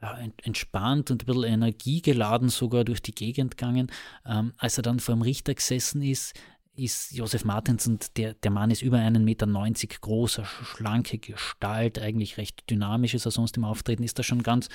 [0.03, 3.91] ja, entspannt und ein bisschen energiegeladen sogar durch die Gegend gegangen.
[4.27, 6.35] Ähm, als er dann vor dem Richter gesessen ist,
[6.75, 11.99] ist Josef Martins und der, der Mann ist über einen Meter neunzig großer, schlanke Gestalt,
[11.99, 14.69] eigentlich recht dynamisch ist er sonst im Auftreten, ist er schon ganz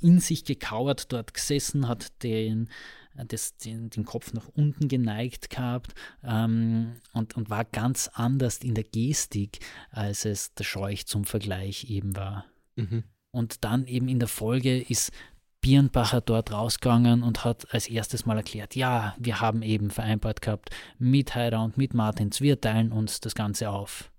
[0.00, 2.70] in sich gekauert dort gesessen, hat den,
[3.14, 8.74] das, den, den Kopf nach unten geneigt gehabt ähm, und, und war ganz anders in
[8.74, 12.44] der Gestik, als es der Scheuch zum Vergleich eben war.
[12.76, 13.04] Mhm.
[13.30, 15.12] Und dann eben in der Folge ist
[15.60, 20.70] Birnbacher dort rausgegangen und hat als erstes mal erklärt, ja, wir haben eben vereinbart gehabt,
[20.98, 24.10] mit Heider und mit Martins, wir teilen uns das Ganze auf.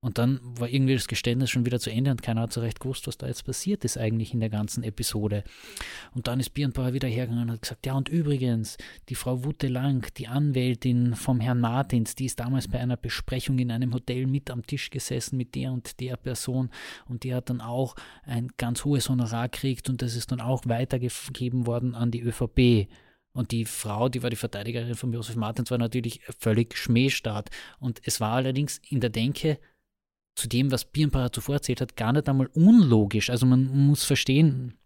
[0.00, 2.78] Und dann war irgendwie das Geständnis schon wieder zu Ende und keiner hat so recht
[2.78, 5.42] gewusst, was da jetzt passiert ist eigentlich in der ganzen Episode.
[6.14, 8.76] Und dann ist Birnbauer wieder hergegangen und hat gesagt, ja und übrigens,
[9.08, 13.58] die Frau Wute Lang, die Anwältin vom Herrn Martins, die ist damals bei einer Besprechung
[13.58, 16.70] in einem Hotel mit am Tisch gesessen mit der und der Person
[17.06, 20.62] und die hat dann auch ein ganz hohes Honorar gekriegt und das ist dann auch
[20.66, 22.88] weitergegeben worden an die ÖVP.
[23.32, 27.50] Und die Frau, die war die Verteidigerin von Josef Martins, war natürlich völlig Schmähstart.
[27.78, 29.58] Und es war allerdings in der Denke,
[30.38, 33.28] zu dem, was Birnbacher zuvor erzählt hat, gar nicht einmal unlogisch.
[33.28, 34.78] Also man muss verstehen,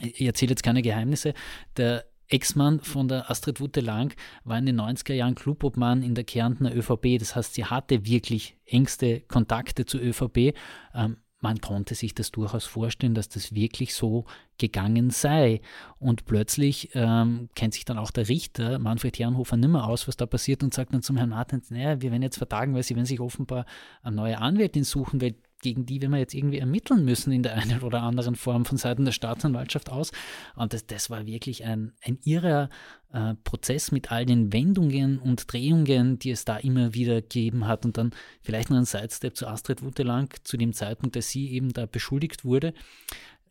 [0.00, 1.34] ich erzähle jetzt keine Geheimnisse,
[1.76, 6.24] der Ex-Mann von der Astrid Wutte Lang war in den 90er Jahren Clubobmann in der
[6.24, 7.18] Kärntner ÖVP.
[7.18, 10.54] Das heißt, sie hatte wirklich engste Kontakte zur ÖVP.
[10.94, 14.24] Ähm, man konnte sich das durchaus vorstellen, dass das wirklich so
[14.58, 15.60] gegangen sei.
[16.00, 20.26] Und plötzlich ähm, kennt sich dann auch der Richter, Manfred Herrenhofer, nimmer aus, was da
[20.26, 23.06] passiert und sagt dann zum Herrn Martens, naja, wir werden jetzt vertagen, weil sie werden
[23.06, 23.64] sich offenbar
[24.02, 27.80] eine neue Anwältin suchen, weil gegen die wir jetzt irgendwie ermitteln müssen in der einen
[27.82, 30.12] oder anderen Form von Seiten der Staatsanwaltschaft aus.
[30.54, 32.68] Und das, das war wirklich ein, ein irrer
[33.12, 37.84] äh, Prozess mit all den Wendungen und Drehungen, die es da immer wieder gegeben hat.
[37.84, 41.72] Und dann vielleicht noch ein Sidestep zu Astrid Wutelang, zu dem Zeitpunkt, dass sie eben
[41.72, 42.74] da beschuldigt wurde,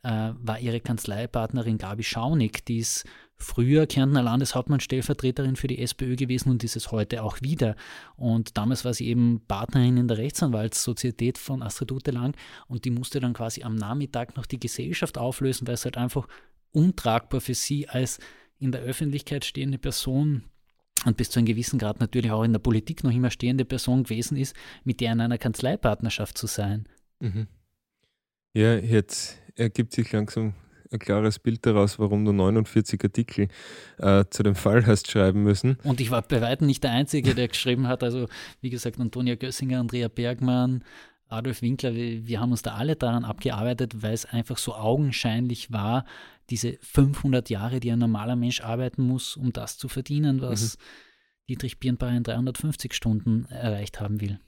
[0.06, 3.06] äh, war ihre Kanzleipartnerin Gabi Schaunig, die ist
[3.38, 7.76] früher Kärntner Landeshauptmann-Stellvertreterin für die SPÖ gewesen und ist es heute auch wieder.
[8.16, 12.36] Und damals war sie eben Partnerin in der Rechtsanwaltssozietät von Astrid Ute Lang
[12.68, 16.28] und die musste dann quasi am Nachmittag noch die Gesellschaft auflösen, weil es halt einfach
[16.72, 18.20] untragbar für sie als
[18.60, 20.44] in der Öffentlichkeit stehende Person
[21.06, 24.04] und bis zu einem gewissen Grad natürlich auch in der Politik noch immer stehende Person
[24.04, 26.88] gewesen ist, mit der in einer Kanzleipartnerschaft zu sein.
[27.20, 27.48] Mhm.
[28.54, 30.54] Ja, jetzt ergibt sich langsam
[30.92, 33.48] ein klares Bild daraus, warum du 49 Artikel
[33.98, 35.78] äh, zu dem Fall hast schreiben müssen.
[35.84, 38.04] Und ich war bei weitem nicht der Einzige, der geschrieben hat.
[38.04, 38.28] Also,
[38.62, 40.84] wie gesagt, Antonia Gössinger, Andrea Bergmann,
[41.28, 45.72] Adolf Winkler, wir, wir haben uns da alle daran abgearbeitet, weil es einfach so augenscheinlich
[45.72, 46.06] war,
[46.50, 50.82] diese 500 Jahre, die ein normaler Mensch arbeiten muss, um das zu verdienen, was mhm.
[51.50, 54.40] Dietrich Birnbauer in 350 Stunden erreicht haben will.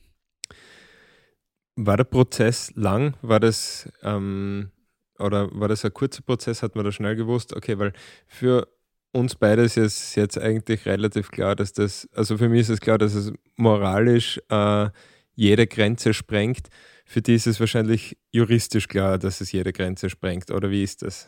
[1.76, 3.16] War der Prozess lang?
[3.22, 4.72] War das ähm,
[5.20, 6.64] oder war das ein kurzer Prozess?
[6.64, 7.56] Hat man da schnell gewusst?
[7.56, 7.94] Okay, weil
[8.28, 8.68] für
[9.12, 12.80] uns beide ist es jetzt eigentlich relativ klar, dass das, also für mich ist es
[12.80, 14.90] klar, dass es moralisch äh,
[15.36, 16.68] jede Grenze sprengt.
[17.06, 20.52] Für die ist es wahrscheinlich juristisch klar, dass es jede Grenze sprengt.
[20.52, 21.28] Oder wie ist das?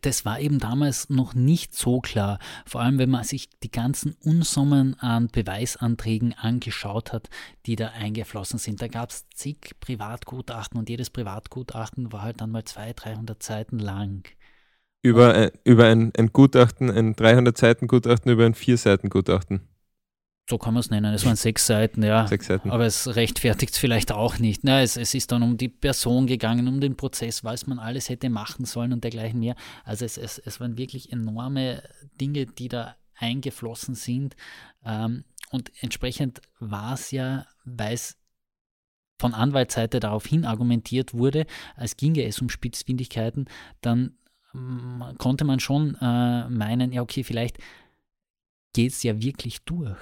[0.00, 2.38] Das war eben damals noch nicht so klar.
[2.66, 7.28] Vor allem, wenn man sich die ganzen Unsummen an Beweisanträgen angeschaut hat,
[7.66, 8.82] die da eingeflossen sind.
[8.82, 13.78] Da gab es zig Privatgutachten und jedes Privatgutachten war halt dann mal 200, 300 Seiten
[13.78, 14.28] lang.
[15.02, 19.68] Über, ein, über ein, ein Gutachten, ein 300 Seiten Gutachten, über ein 4 Seiten Gutachten.
[20.48, 21.12] So kann man es nennen.
[21.12, 22.26] Es waren sechs Seiten, ja.
[22.26, 22.70] Sechs Seiten.
[22.70, 24.64] Aber es rechtfertigt es vielleicht auch nicht.
[24.64, 28.08] Na, es, es ist dann um die Person gegangen, um den Prozess, was man alles
[28.08, 29.56] hätte machen sollen und dergleichen mehr.
[29.84, 31.82] Also es, es, es waren wirklich enorme
[32.18, 34.36] Dinge, die da eingeflossen sind.
[34.86, 38.16] Ähm, und entsprechend war es ja, weil es
[39.18, 41.44] von Anwaltsseite darauf hin argumentiert wurde,
[41.76, 43.50] als ginge es um Spitzfindigkeiten,
[43.82, 44.16] dann
[44.54, 47.58] ähm, konnte man schon äh, meinen, ja okay, vielleicht
[48.72, 49.98] geht es ja wirklich durch.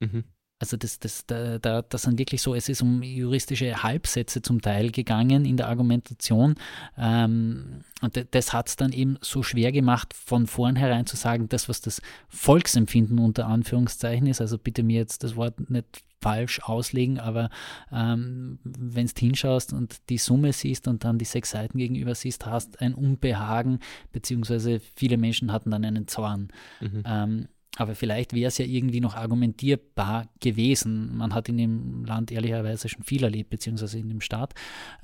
[0.00, 0.24] Mhm.
[0.58, 4.62] Also das, das, da, da, das sind wirklich so, es ist um juristische Halbsätze zum
[4.62, 6.54] Teil gegangen in der Argumentation.
[6.96, 11.68] Ähm, und das hat es dann eben so schwer gemacht, von vornherein zu sagen, das,
[11.68, 17.20] was das Volksempfinden unter Anführungszeichen ist, also bitte mir jetzt das Wort nicht falsch auslegen,
[17.20, 17.50] aber
[17.92, 22.46] ähm, wenn du hinschaust und die Summe siehst und dann die sechs Seiten gegenüber siehst,
[22.46, 23.80] hast ein Unbehagen,
[24.12, 26.48] beziehungsweise viele Menschen hatten dann einen Zorn.
[26.80, 27.02] Mhm.
[27.04, 31.16] Ähm, aber vielleicht wäre es ja irgendwie noch argumentierbar gewesen.
[31.16, 34.54] Man hat in dem Land ehrlicherweise schon viel erlebt, beziehungsweise in dem Staat.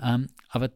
[0.00, 0.70] Ähm, aber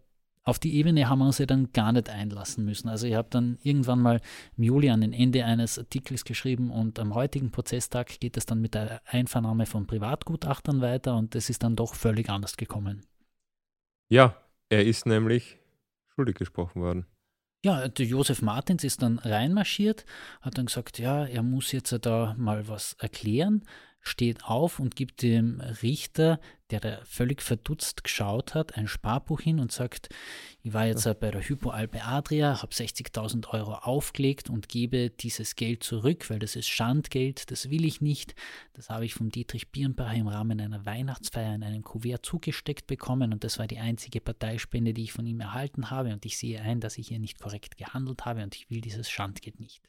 [0.44, 2.88] auf die Ebene haben wir uns ja dann gar nicht einlassen müssen.
[2.88, 4.20] Also ich habe dann irgendwann mal
[4.56, 8.60] im Juli an den Ende eines Artikels geschrieben und am heutigen Prozesstag geht es dann
[8.60, 13.04] mit der Einvernahme von Privatgutachtern weiter und es ist dann doch völlig anders gekommen.
[14.08, 14.36] Ja,
[14.68, 15.58] er ist nämlich
[16.14, 17.06] schuldig gesprochen worden.
[17.66, 20.04] Ja, der Josef Martins ist dann reinmarschiert,
[20.40, 23.64] hat dann gesagt, ja, er muss jetzt da mal was erklären
[24.06, 26.40] steht auf und gibt dem Richter,
[26.70, 30.08] der da völlig verdutzt geschaut hat, ein Sparbuch hin und sagt,
[30.62, 35.54] ich war jetzt bei der Hypo Alpe Adria, habe 60.000 Euro aufgelegt und gebe dieses
[35.54, 38.34] Geld zurück, weil das ist Schandgeld, das will ich nicht.
[38.72, 43.32] Das habe ich vom Dietrich Birnbacher im Rahmen einer Weihnachtsfeier in einem Kuvert zugesteckt bekommen
[43.32, 46.60] und das war die einzige Parteispende, die ich von ihm erhalten habe und ich sehe
[46.60, 49.82] ein, dass ich hier nicht korrekt gehandelt habe und ich will dieses Schandgeld nicht.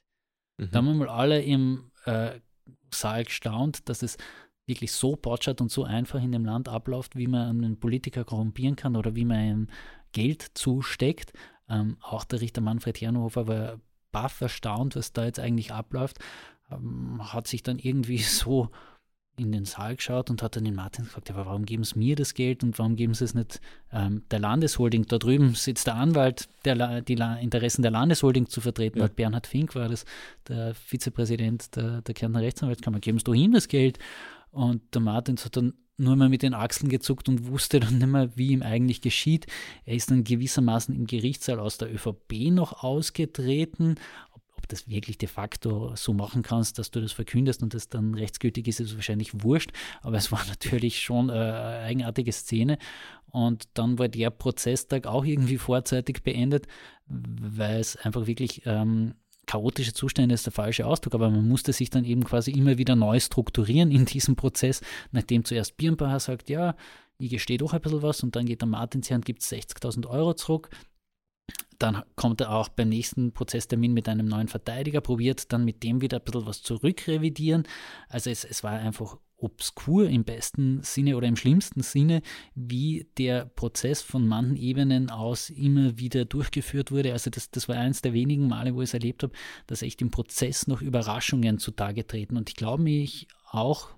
[0.58, 0.70] Mhm.
[0.72, 2.40] Da haben wir mal alle im äh,
[2.94, 4.18] Saal gestaunt, dass es
[4.66, 8.76] wirklich so botschert und so einfach in dem Land abläuft, wie man einen Politiker korrumpieren
[8.76, 9.68] kann oder wie man ihm
[10.12, 11.34] Geld zusteckt.
[11.70, 13.80] Ähm, auch der Richter Manfred Herrenhofer war
[14.12, 16.20] baff erstaunt, was da jetzt eigentlich abläuft,
[16.72, 18.70] ähm, hat sich dann irgendwie so
[19.38, 22.16] in den Saal geschaut und hat dann den Martin gefragt, aber warum geben sie mir
[22.16, 23.62] das Geld und warum geben sie es nicht
[23.92, 25.06] ähm, der Landesholding?
[25.06, 29.06] Da drüben sitzt der Anwalt, der die La Interessen der Landesholding zu vertreten ja.
[29.06, 29.16] hat.
[29.16, 30.06] Bernhard Fink war das,
[30.48, 33.00] der Vizepräsident der, der Kärntner Rechtsanwaltskammer.
[33.00, 34.00] Geben sie doch ihm das Geld?
[34.52, 38.08] Und der Martin hat dann nur mal mit den Achseln gezuckt und wusste dann nicht
[38.08, 39.48] mehr, wie ihm eigentlich geschieht.
[39.86, 43.96] Er ist dann gewissermaßen im Gerichtssaal aus der ÖVP noch ausgetreten
[44.68, 48.68] das wirklich de facto so machen kannst, dass du das verkündest und das dann rechtsgültig
[48.68, 49.72] ist, ist wahrscheinlich wurscht.
[50.02, 52.78] Aber es war natürlich schon eine eigenartige Szene.
[53.32, 56.68] Und dann war der Prozesstag auch irgendwie vorzeitig beendet,
[57.08, 61.90] weil es einfach wirklich ähm, chaotische Zustände ist der falsche Ausdruck, aber man musste sich
[61.90, 64.82] dann eben quasi immer wieder neu strukturieren in diesem Prozess,
[65.12, 66.76] nachdem zuerst Birnbacher sagt, ja,
[67.18, 70.08] ich gestehe doch ein bisschen was und dann geht der Martins her und gibt 60.000
[70.08, 70.70] Euro zurück
[71.80, 76.02] dann kommt er auch beim nächsten Prozesstermin mit einem neuen Verteidiger, probiert dann mit dem
[76.02, 77.64] wieder ein bisschen was zurückrevidieren.
[78.10, 82.22] Also es, es war einfach obskur im besten Sinne oder im schlimmsten Sinne,
[82.56, 87.14] wie der Prozess von manchen Ebenen aus immer wieder durchgeführt wurde.
[87.14, 89.34] Also das, das war eines der wenigen Male, wo ich es erlebt habe,
[89.68, 92.36] dass echt im Prozess noch Überraschungen zutage treten.
[92.36, 93.90] Und ich glaube mich auch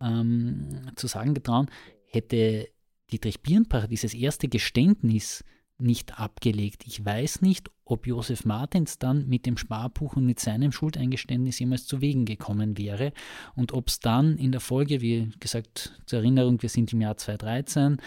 [0.00, 1.70] ähm, zu sagen getrauen,
[2.06, 2.68] hätte
[3.12, 5.44] Dietrich Birnbach dieses erste Geständnis
[5.78, 6.84] nicht abgelegt.
[6.86, 11.86] Ich weiß nicht, ob Josef Martins dann mit dem Sparbuch und mit seinem Schuldeingeständnis jemals
[11.86, 13.12] zu Wegen gekommen wäre
[13.54, 17.16] und ob es dann in der Folge, wie gesagt, zur Erinnerung, wir sind im Jahr
[17.16, 17.98] 2013,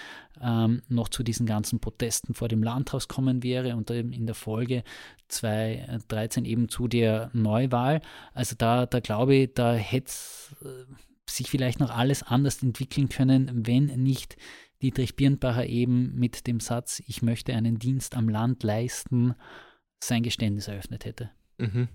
[0.41, 4.83] ähm, noch zu diesen ganzen Protesten vor dem Landhaus kommen wäre und in der Folge
[5.27, 8.01] 2013 eben zu der Neuwahl.
[8.33, 10.11] Also da, da glaube ich, da hätte
[10.63, 10.85] äh,
[11.29, 14.37] sich vielleicht noch alles anders entwickeln können, wenn nicht
[14.85, 19.33] Dietrich Birnbacher eben mit dem Satz, ich möchte einen Dienst am Land leisten,
[19.99, 21.31] sein Geständnis eröffnet hätte.
[21.57, 21.87] Mhm.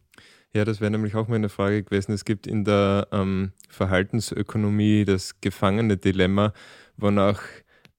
[0.52, 2.10] Ja, das wäre nämlich auch meine Frage gewesen.
[2.10, 6.52] Es gibt in der ähm, Verhaltensökonomie das gefangene Dilemma,
[6.96, 7.40] wonach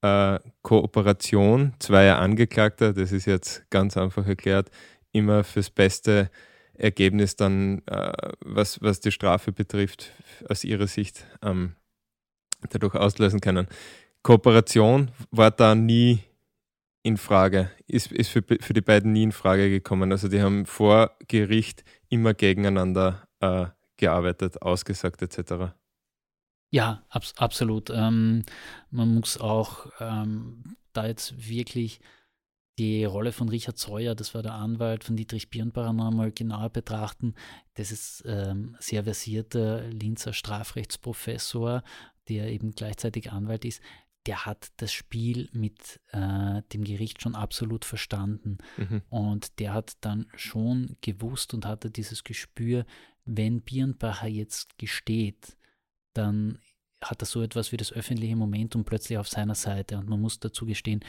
[0.02, 4.70] äh, Kooperation zweier Angeklagter, das ist jetzt ganz einfach erklärt,
[5.10, 6.30] immer fürs beste
[6.74, 10.12] Ergebnis dann, äh, was, was die Strafe betrifft,
[10.50, 11.76] aus ihrer Sicht ähm,
[12.68, 13.66] dadurch auslösen können.
[14.22, 16.20] Kooperation war da nie
[17.02, 20.12] in Frage, ist, ist für, für die beiden nie in Frage gekommen.
[20.12, 23.66] Also die haben vor Gericht immer gegeneinander äh,
[23.96, 25.74] gearbeitet, ausgesagt etc.
[26.70, 27.90] Ja, abs absolut.
[27.90, 28.44] Ähm,
[28.90, 32.00] man muss auch ähm, da jetzt wirklich
[32.78, 36.70] die Rolle von Richard Sawyer, das war der Anwalt von Dietrich Birnbacher, noch einmal genauer
[36.70, 37.34] betrachten.
[37.74, 41.82] Das ist ähm, sehr versierter Linzer Strafrechtsprofessor,
[42.28, 43.82] der eben gleichzeitig Anwalt ist
[44.26, 48.58] der hat das Spiel mit äh, dem Gericht schon absolut verstanden.
[48.76, 49.02] Mhm.
[49.10, 52.84] Und der hat dann schon gewusst und hatte dieses Gespür,
[53.24, 55.56] wenn Birnbacher jetzt gesteht,
[56.14, 56.58] dann
[57.02, 59.98] hat er so etwas wie das öffentliche Momentum plötzlich auf seiner Seite.
[59.98, 61.00] Und man muss dazu gestehen,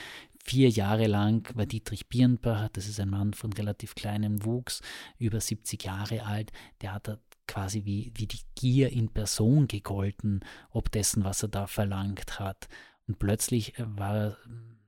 [0.44, 4.82] vier Jahre lang war Dietrich Birnbacher, das ist ein Mann von relativ kleinem Wuchs,
[5.20, 6.52] über 70 Jahre alt,
[6.82, 10.42] der hat quasi wie, wie die Gier in Person gegolten,
[10.72, 12.68] ob dessen, was er da verlangt hat.
[13.08, 14.38] Und plötzlich äh, war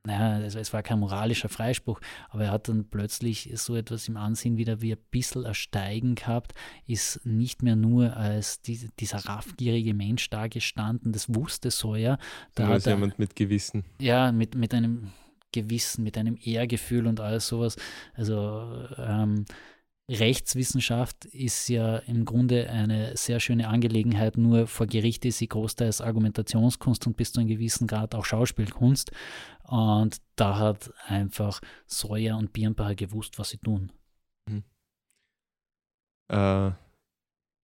[0.06, 2.00] naja, also es war kein moralischer Freispruch,
[2.30, 6.54] aber er hat dann plötzlich so etwas im Ansehen wieder wie ein bisschen ersteigen gehabt,
[6.86, 12.18] ist nicht mehr nur als die, dieser raffgierige Mensch dagestanden, das wusste Sawyer.
[12.54, 13.84] Da als jemand mit Gewissen.
[14.00, 15.12] Ja, mit, mit einem
[15.52, 17.76] Gewissen, mit einem Ehrgefühl und alles sowas.
[18.14, 19.46] Also ähm,
[20.10, 26.02] Rechtswissenschaft ist ja im Grunde eine sehr schöne Angelegenheit, nur vor Gericht ist sie großteils
[26.02, 29.12] Argumentationskunst und bis zu einem gewissen Grad auch Schauspielkunst.
[29.64, 33.92] Und da hat einfach Sawyer und Birnbacher gewusst, was sie tun.
[34.48, 34.64] Mhm.
[36.30, 36.72] Äh,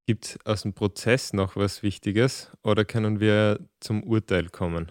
[0.06, 4.90] Gibt es aus dem Prozess noch was Wichtiges oder können wir zum Urteil kommen?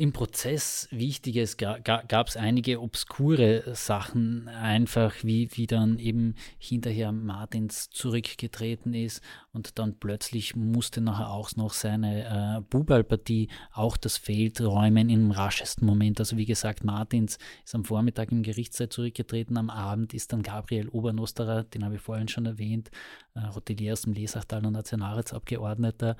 [0.00, 7.90] Im Prozess Wichtiges gab es einige obskure Sachen, einfach wie, wie dann eben hinterher Martins
[7.90, 14.60] zurückgetreten ist und dann plötzlich musste nachher auch noch seine äh, Bubal-Partie auch das Feld
[14.60, 16.20] räumen im raschesten Moment.
[16.20, 20.88] Also wie gesagt, Martins ist am Vormittag im Gerichtssaal zurückgetreten, am Abend ist dann Gabriel
[20.90, 22.92] Obernosterer, den habe ich vorhin schon erwähnt,
[23.34, 26.16] äh, Hotelier aus dem Lesachtal und Nationalratsabgeordneter,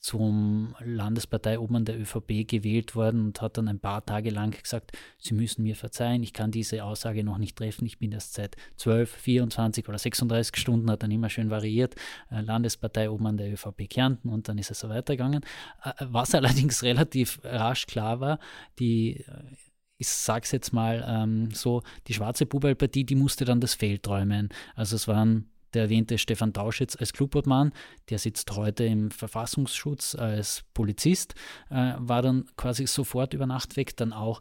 [0.00, 5.34] zum Landesparteiobmann der ÖVP gewählt worden und hat dann ein paar Tage lang gesagt, Sie
[5.34, 9.10] müssen mir verzeihen, ich kann diese Aussage noch nicht treffen, ich bin erst seit 12,
[9.10, 11.96] 24 oder 36 Stunden, hat dann immer schön variiert,
[12.30, 15.44] äh, Landesparteiobmann der ÖVP Kärnten und dann ist es so weitergegangen.
[15.84, 18.38] Äh, was allerdings relativ rasch klar war,
[18.78, 19.56] die äh,
[19.98, 24.08] ich sage es jetzt mal ähm, so, die schwarze Bubalpartie, die musste dann das Feld
[24.08, 24.48] räumen.
[24.74, 27.72] Also es waren der erwähnte Stefan Tauschitz als Clubobmann,
[28.08, 31.34] der sitzt heute im Verfassungsschutz als Polizist,
[31.70, 33.96] äh, war dann quasi sofort über Nacht weg.
[33.96, 34.40] Dann auch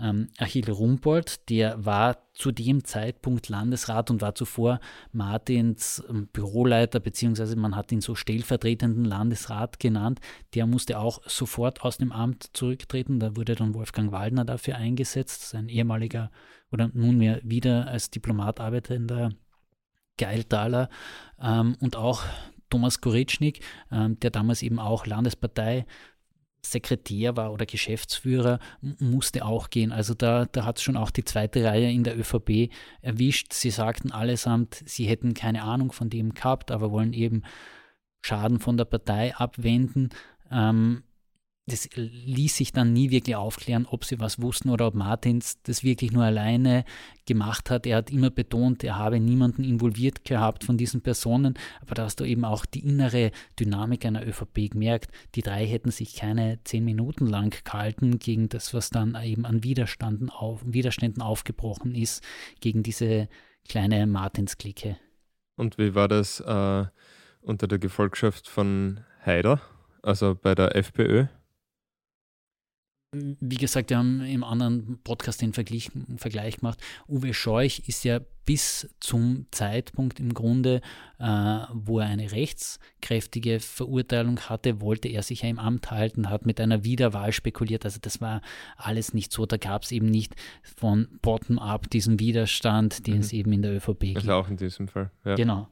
[0.00, 4.80] ähm, Achille Rumpold, der war zu dem Zeitpunkt Landesrat und war zuvor
[5.12, 10.20] Martins ähm, Büroleiter, beziehungsweise man hat ihn so stellvertretenden Landesrat genannt.
[10.54, 13.20] Der musste auch sofort aus dem Amt zurücktreten.
[13.20, 16.30] Da wurde dann Wolfgang Waldner dafür eingesetzt, sein ehemaliger
[16.72, 19.30] oder nunmehr wieder als Diplomat arbeitender
[20.18, 20.88] Geiltaler
[21.40, 22.22] ähm, und auch
[22.70, 23.60] Thomas Goritschnik,
[23.92, 25.86] ähm, der damals eben auch Landespartei
[26.66, 29.92] Sekretär war oder Geschäftsführer, musste auch gehen.
[29.92, 32.70] Also da, da hat es schon auch die zweite Reihe in der ÖVP
[33.02, 33.52] erwischt.
[33.52, 37.42] Sie sagten allesamt, sie hätten keine Ahnung von dem gehabt, aber wollen eben
[38.22, 40.08] Schaden von der Partei abwenden.
[40.50, 41.04] Ähm,
[41.66, 45.82] das ließ sich dann nie wirklich aufklären, ob sie was wussten oder ob Martins das
[45.82, 46.84] wirklich nur alleine
[47.24, 47.86] gemacht hat.
[47.86, 52.20] Er hat immer betont, er habe niemanden involviert gehabt von diesen Personen, aber da hast
[52.20, 55.10] du eben auch die innere Dynamik einer ÖVP gemerkt.
[55.36, 59.64] Die drei hätten sich keine zehn Minuten lang gehalten gegen das, was dann eben an
[59.64, 62.22] Widerständen, auf, Widerständen aufgebrochen ist,
[62.60, 63.28] gegen diese
[63.66, 64.98] kleine Martins-Clique.
[65.56, 66.84] Und wie war das äh,
[67.40, 69.62] unter der Gefolgschaft von Haider,
[70.02, 71.26] also bei der FPÖ?
[73.40, 76.80] Wie gesagt, wir haben im anderen Podcast den Vergleich, Vergleich gemacht.
[77.08, 80.80] Uwe Scheuch ist ja bis zum Zeitpunkt im Grunde,
[81.18, 81.24] äh,
[81.72, 86.60] wo er eine rechtskräftige Verurteilung hatte, wollte er sich ja im Amt halten, hat mit
[86.60, 87.84] einer Wiederwahl spekuliert.
[87.84, 88.42] Also das war
[88.76, 89.46] alles nicht so.
[89.46, 90.34] Da gab es eben nicht
[90.76, 93.20] von bottom-up diesen Widerstand, den mhm.
[93.20, 94.16] es eben in der ÖVP gibt.
[94.18, 95.10] Also auch in diesem Fall.
[95.24, 95.34] Ja.
[95.36, 95.68] Genau.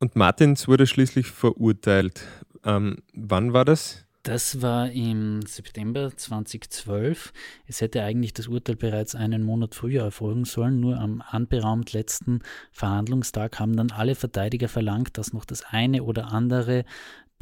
[0.00, 2.26] Und Martins wurde schließlich verurteilt.
[2.64, 4.03] Ähm, wann war das?
[4.24, 7.34] Das war im September 2012.
[7.66, 10.80] Es hätte eigentlich das Urteil bereits einen Monat früher erfolgen sollen.
[10.80, 12.40] Nur am anberaumt letzten
[12.72, 16.86] Verhandlungstag haben dann alle Verteidiger verlangt, dass noch das eine oder andere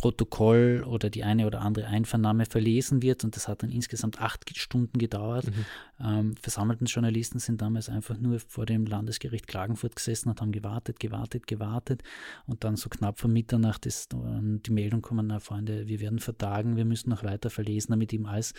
[0.02, 3.22] Protokoll oder die eine oder andere Einvernahme verlesen wird.
[3.22, 5.46] Und das hat dann insgesamt acht Stunden gedauert.
[5.46, 5.64] Mhm.
[6.04, 10.98] Ähm, versammelten Journalisten sind damals einfach nur vor dem Landesgericht Klagenfurt gesessen und haben gewartet,
[10.98, 12.02] gewartet, gewartet.
[12.46, 16.76] Und dann so knapp vor Mitternacht ist die Meldung gekommen, na Freunde, wir werden vertagen,
[16.76, 18.54] wir müssen noch weiter verlesen, damit ihm alles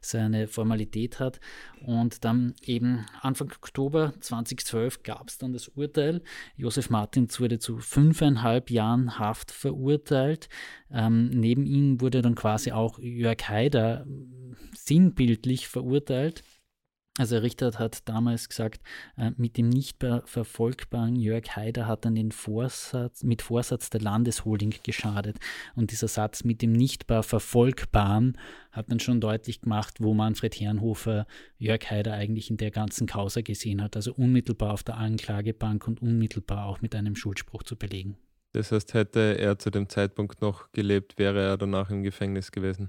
[0.00, 1.40] seine Formalität hat.
[1.84, 6.22] Und dann eben Anfang Oktober 2012 gab es dann das Urteil.
[6.56, 10.48] Josef Martins wurde zu fünfeinhalb Jahren Haft verurteilt.
[10.90, 14.06] Ähm, neben ihm wurde dann quasi auch Jörg Haider
[14.74, 16.42] sinnbildlich verurteilt.
[17.16, 18.82] Also Richter hat damals gesagt,
[19.16, 24.74] äh, mit dem nicht verfolgbaren Jörg Haider hat dann den Vorsatz, mit Vorsatz der Landesholding
[24.82, 25.38] geschadet.
[25.76, 28.36] Und dieser Satz mit dem nicht verfolgbaren
[28.72, 33.42] hat dann schon deutlich gemacht, wo Manfred Herrenhofer Jörg Haider eigentlich in der ganzen Causa
[33.42, 33.94] gesehen hat.
[33.94, 38.16] Also unmittelbar auf der Anklagebank und unmittelbar auch mit einem Schuldspruch zu belegen.
[38.54, 42.88] Das heißt, hätte er zu dem Zeitpunkt noch gelebt, wäre er danach im Gefängnis gewesen.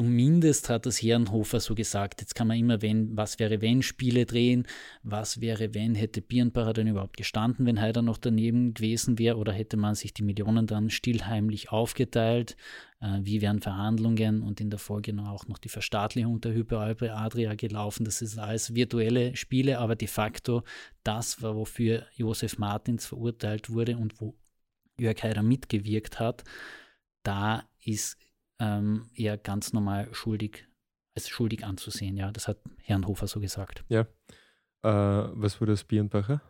[0.00, 4.24] Zumindest hat das Herrenhofer so gesagt, jetzt kann man immer, wenn, was wäre, wenn Spiele
[4.24, 4.66] drehen,
[5.02, 9.52] was wäre, wenn, hätte Birnbacher dann überhaupt gestanden, wenn Heider noch daneben gewesen wäre, oder
[9.52, 12.56] hätte man sich die Millionen dann stillheimlich aufgeteilt,
[13.02, 14.42] äh, wie wären Verhandlungen?
[14.42, 18.74] Und in der Folge auch noch die Verstaatlichung der Hyperalpe Adria gelaufen, das ist alles
[18.74, 20.62] virtuelle Spiele, aber de facto
[21.02, 24.34] das war, wofür Josef Martins verurteilt wurde und wo
[24.98, 26.42] Jörg Heider mitgewirkt hat,
[27.22, 28.16] da ist
[28.60, 30.68] ähm, eher ganz normal schuldig,
[31.16, 32.16] als schuldig anzusehen.
[32.16, 33.84] Ja, das hat Herrn Hofer so gesagt.
[33.88, 34.02] Ja.
[34.82, 36.40] Äh, was wurde aus Birnbacher?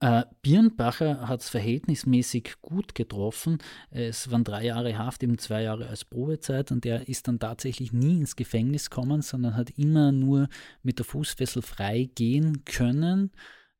[0.00, 3.58] Äh, Birnbacher hat es verhältnismäßig gut getroffen.
[3.90, 7.92] Es waren drei Jahre Haft, eben zwei Jahre als Probezeit und er ist dann tatsächlich
[7.92, 10.48] nie ins Gefängnis gekommen, sondern hat immer nur
[10.82, 13.32] mit der Fußfessel frei gehen können.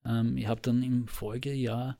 [0.04, 1.96] Ähm, ich habe dann im Folgejahr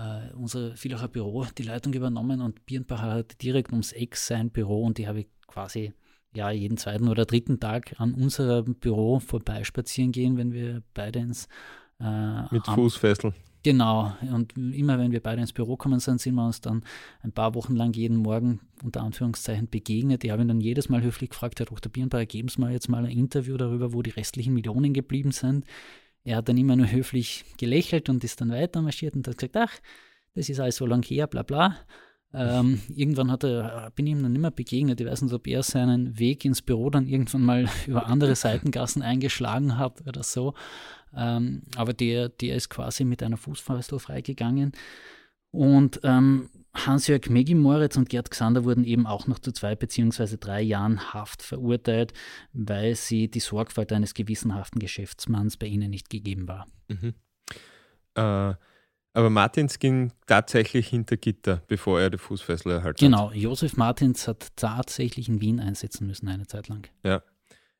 [0.00, 4.82] äh, unser Villacher Büro die Leitung übernommen und Birnbacher hatte direkt ums Eck sein Büro
[4.84, 5.92] und die habe ich quasi
[6.32, 11.48] ja, jeden zweiten oder dritten Tag an unserem Büro vorbeispazieren gehen, wenn wir beide ins
[12.00, 13.34] äh, Mit Fußfessel.
[13.62, 16.82] Genau, und immer wenn wir beide ins Büro kommen sind, sind wir uns dann
[17.22, 20.24] ein paar Wochen lang jeden Morgen unter Anführungszeichen begegnet.
[20.24, 21.92] Ich habe ihn dann jedes Mal höflich gefragt, Herr Dr.
[21.92, 25.66] Birnbacher, geben Sie mal jetzt mal ein Interview darüber, wo die restlichen Millionen geblieben sind.
[26.24, 29.56] Er hat dann immer nur höflich gelächelt und ist dann weiter marschiert und hat gesagt,
[29.56, 29.80] ach,
[30.34, 31.76] das ist alles so lang her, bla bla.
[32.32, 35.00] Ähm, irgendwann hat er, bin ich ihm dann nicht mehr begegnet.
[35.00, 39.02] Ich weiß nicht, ob er seinen Weg ins Büro dann irgendwann mal über andere Seitengassen
[39.02, 40.54] eingeschlagen hat oder so.
[41.14, 44.72] Ähm, aber der, der ist quasi mit einer Fußfessel freigegangen.
[45.50, 50.62] Und ähm, Hans-Jörg Megimoritz und Gerd Xander wurden eben auch noch zu zwei beziehungsweise drei
[50.62, 52.12] Jahren Haft verurteilt,
[52.52, 56.66] weil sie die Sorgfalt eines gewissenhaften Geschäftsmanns bei ihnen nicht gegeben war.
[56.88, 57.14] Mhm.
[58.14, 58.54] Äh,
[59.12, 63.32] aber Martins ging tatsächlich hinter Gitter, bevor er die Fußfessel erhalten genau, hat.
[63.34, 66.88] Genau, Josef Martins hat tatsächlich in Wien einsetzen müssen eine Zeit lang.
[67.04, 67.22] Ja.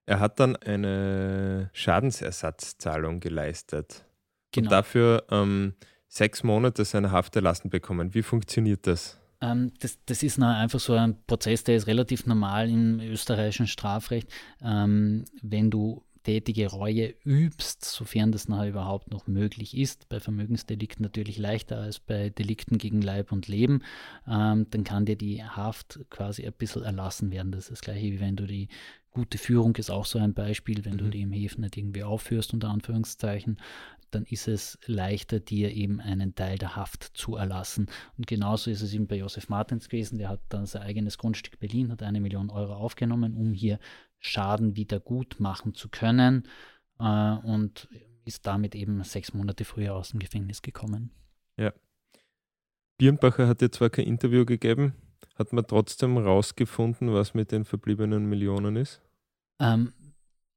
[0.06, 4.04] Er hat dann eine Schadensersatzzahlung geleistet.
[4.50, 4.66] Genau.
[4.66, 5.74] Und dafür ähm,
[6.10, 8.14] sechs Monate seiner Haft erlassen bekommen.
[8.14, 9.18] Wie funktioniert das?
[9.40, 14.28] Ähm, das, das, ist einfach so ein Prozess, der ist relativ normal im österreichischen Strafrecht.
[14.62, 20.08] Ähm, wenn du tätige Reue übst, sofern das nachher überhaupt noch möglich ist.
[20.08, 23.82] Bei Vermögensdelikten natürlich leichter als bei Delikten gegen Leib und Leben.
[24.28, 27.52] Ähm, dann kann dir die Haft quasi ein bisschen erlassen werden.
[27.52, 28.68] Das ist das gleiche, wie wenn du die
[29.10, 30.98] gute Führung ist auch so ein Beispiel, wenn mhm.
[30.98, 33.58] du die im Häfen nicht irgendwie aufführst, unter Anführungszeichen,
[34.10, 37.88] dann ist es leichter, dir eben einen Teil der Haft zu erlassen.
[38.16, 41.58] Und genauso ist es eben bei Josef Martins gewesen, der hat dann sein eigenes Grundstück
[41.60, 43.78] Berlin, hat eine Million Euro aufgenommen, um hier
[44.18, 46.48] Schaden wieder gut machen zu können
[46.98, 47.88] äh, und
[48.24, 51.10] ist damit eben sechs Monate früher aus dem Gefängnis gekommen.
[51.56, 51.72] Ja.
[52.98, 54.94] Birnbacher hat dir zwar kein Interview gegeben,
[55.40, 59.00] hat man trotzdem rausgefunden, was mit den verbliebenen Millionen ist?
[59.58, 59.92] Ähm,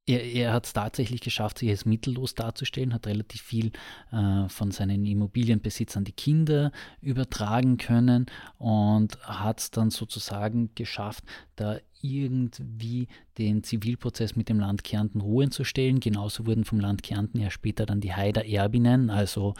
[0.06, 3.72] er, er hat es tatsächlich geschafft, sich als mittellos darzustellen, hat relativ viel
[4.12, 6.70] äh, von seinen Immobilienbesitz an die Kinder
[7.00, 8.26] übertragen können
[8.58, 11.24] und hat es dann sozusagen geschafft,
[11.56, 16.00] da irgendwie den Zivilprozess mit dem Land Kärnten ruhen zu stellen.
[16.00, 19.54] Genauso wurden vom Land Kärnten ja später dann die Haider Erbinnen, also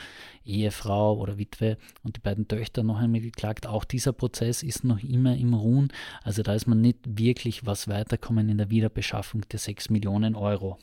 [0.44, 3.66] Ehefrau oder Witwe und die beiden Töchter noch einmal geklagt.
[3.66, 5.92] Auch dieser Prozess ist noch immer im Ruhen.
[6.22, 10.78] Also da ist man nicht wirklich was weiterkommen in der Wiederbeschaffung der 6 Millionen Euro.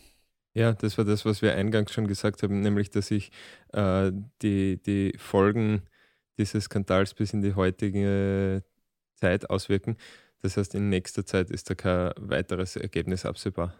[0.53, 3.31] Ja, das war das, was wir eingangs schon gesagt haben, nämlich dass sich
[3.71, 5.83] äh, die, die Folgen
[6.37, 8.63] dieses Skandals bis in die heutige
[9.15, 9.97] Zeit auswirken.
[10.41, 13.73] Das heißt, in nächster Zeit ist da kein weiteres Ergebnis absehbar.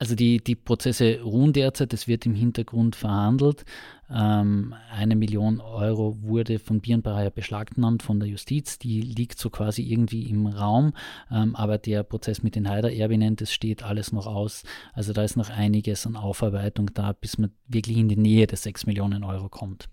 [0.00, 3.64] Also die, die Prozesse ruhen derzeit, es wird im Hintergrund verhandelt.
[4.08, 9.82] Ähm, eine Million Euro wurde von Birnbacher beschlagnahmt von der Justiz, die liegt so quasi
[9.82, 10.92] irgendwie im Raum,
[11.32, 14.62] ähm, aber der Prozess mit den Heider-Erbinnen, das steht alles noch aus.
[14.92, 18.56] Also da ist noch einiges an Aufarbeitung da, bis man wirklich in die Nähe der
[18.56, 19.88] 6 Millionen Euro kommt.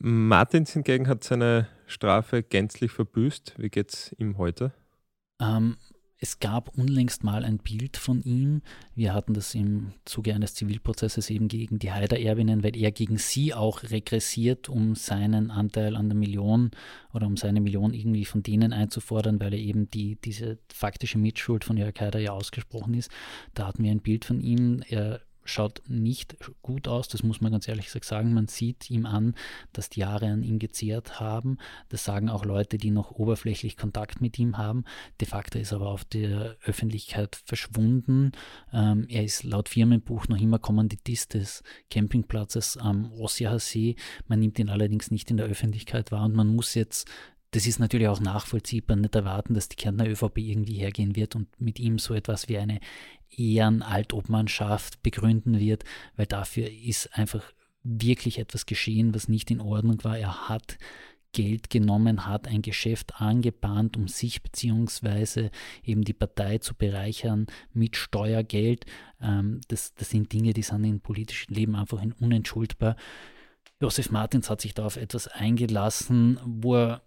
[0.00, 3.54] Martins hingegen hat seine Strafe gänzlich verbüßt.
[3.58, 4.72] Wie geht es ihm heute?
[5.40, 5.76] Ähm,
[6.18, 8.62] es gab unlängst mal ein Bild von ihm.
[8.94, 13.52] Wir hatten das im Zuge eines Zivilprozesses eben gegen die Haider-Erbinnen, weil er gegen sie
[13.52, 16.70] auch regressiert, um seinen Anteil an der Million
[17.12, 21.62] oder um seine Million irgendwie von denen einzufordern, weil er eben die, diese faktische Mitschuld
[21.62, 23.10] von Jörg Haider ja ausgesprochen ist.
[23.52, 24.82] Da hatten wir ein Bild von ihm.
[24.88, 28.34] Er schaut nicht gut aus, das muss man ganz ehrlich sagen.
[28.34, 29.34] Man sieht ihm an,
[29.72, 31.58] dass die Jahre an ihm gezehrt haben.
[31.88, 34.84] Das sagen auch Leute, die noch oberflächlich Kontakt mit ihm haben.
[35.20, 38.32] De facto ist er aber auf der Öffentlichkeit verschwunden.
[38.72, 43.96] Ähm, er ist laut Firmenbuch noch immer Kommanditist des Campingplatzes am Ossiacher See.
[44.26, 47.08] Man nimmt ihn allerdings nicht in der Öffentlichkeit wahr und man muss jetzt
[47.54, 51.48] das ist natürlich auch nachvollziehbar, nicht erwarten, dass die Kärntner ÖVP irgendwie hergehen wird und
[51.60, 52.80] mit ihm so etwas wie eine
[53.30, 55.84] Ehrenaltobmannschaft begründen wird,
[56.16, 57.44] weil dafür ist einfach
[57.84, 60.18] wirklich etwas geschehen, was nicht in Ordnung war.
[60.18, 60.78] Er hat
[61.30, 65.50] Geld genommen, hat ein Geschäft angebahnt, um sich bzw.
[65.84, 68.84] eben die Partei zu bereichern mit Steuergeld.
[69.20, 72.96] Ähm, das, das sind Dinge, die sind im politischen Leben einfach unentschuldbar.
[73.80, 77.02] Josef Martins hat sich da auf etwas eingelassen, wo er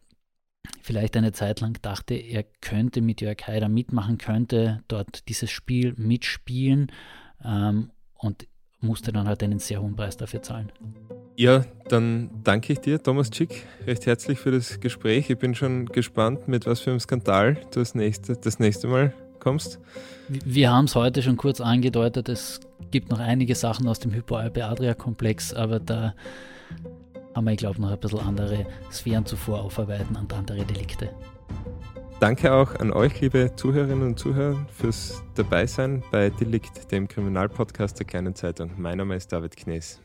[0.82, 5.94] vielleicht eine Zeit lang dachte, er könnte mit Jörg Haider mitmachen, könnte dort dieses Spiel
[5.98, 6.92] mitspielen.
[7.44, 8.48] Ähm, und
[8.80, 10.72] musste dann halt einen sehr hohen Preis dafür zahlen.
[11.36, 15.30] Ja, dann danke ich dir, Thomas Schick, recht herzlich für das Gespräch.
[15.30, 19.14] Ich bin schon gespannt, mit was für einem Skandal du das nächste, das nächste Mal
[19.40, 19.80] kommst.
[20.30, 22.60] Wir haben es heute schon kurz angedeutet, es
[22.92, 26.16] gibt noch einige Sachen aus dem Hypoalpe-Adria-Komplex, aber da
[27.38, 31.12] haben wir, ich glaube, noch ein bisschen andere Sphären zuvor aufarbeiten und andere Delikte.
[32.20, 38.08] Danke auch an euch, liebe Zuhörerinnen und Zuhörer, fürs Dabeisein bei Delikt, dem Kriminalpodcast der
[38.08, 38.72] Kleinen Zeitung.
[38.78, 40.02] Mein Name ist David Knees.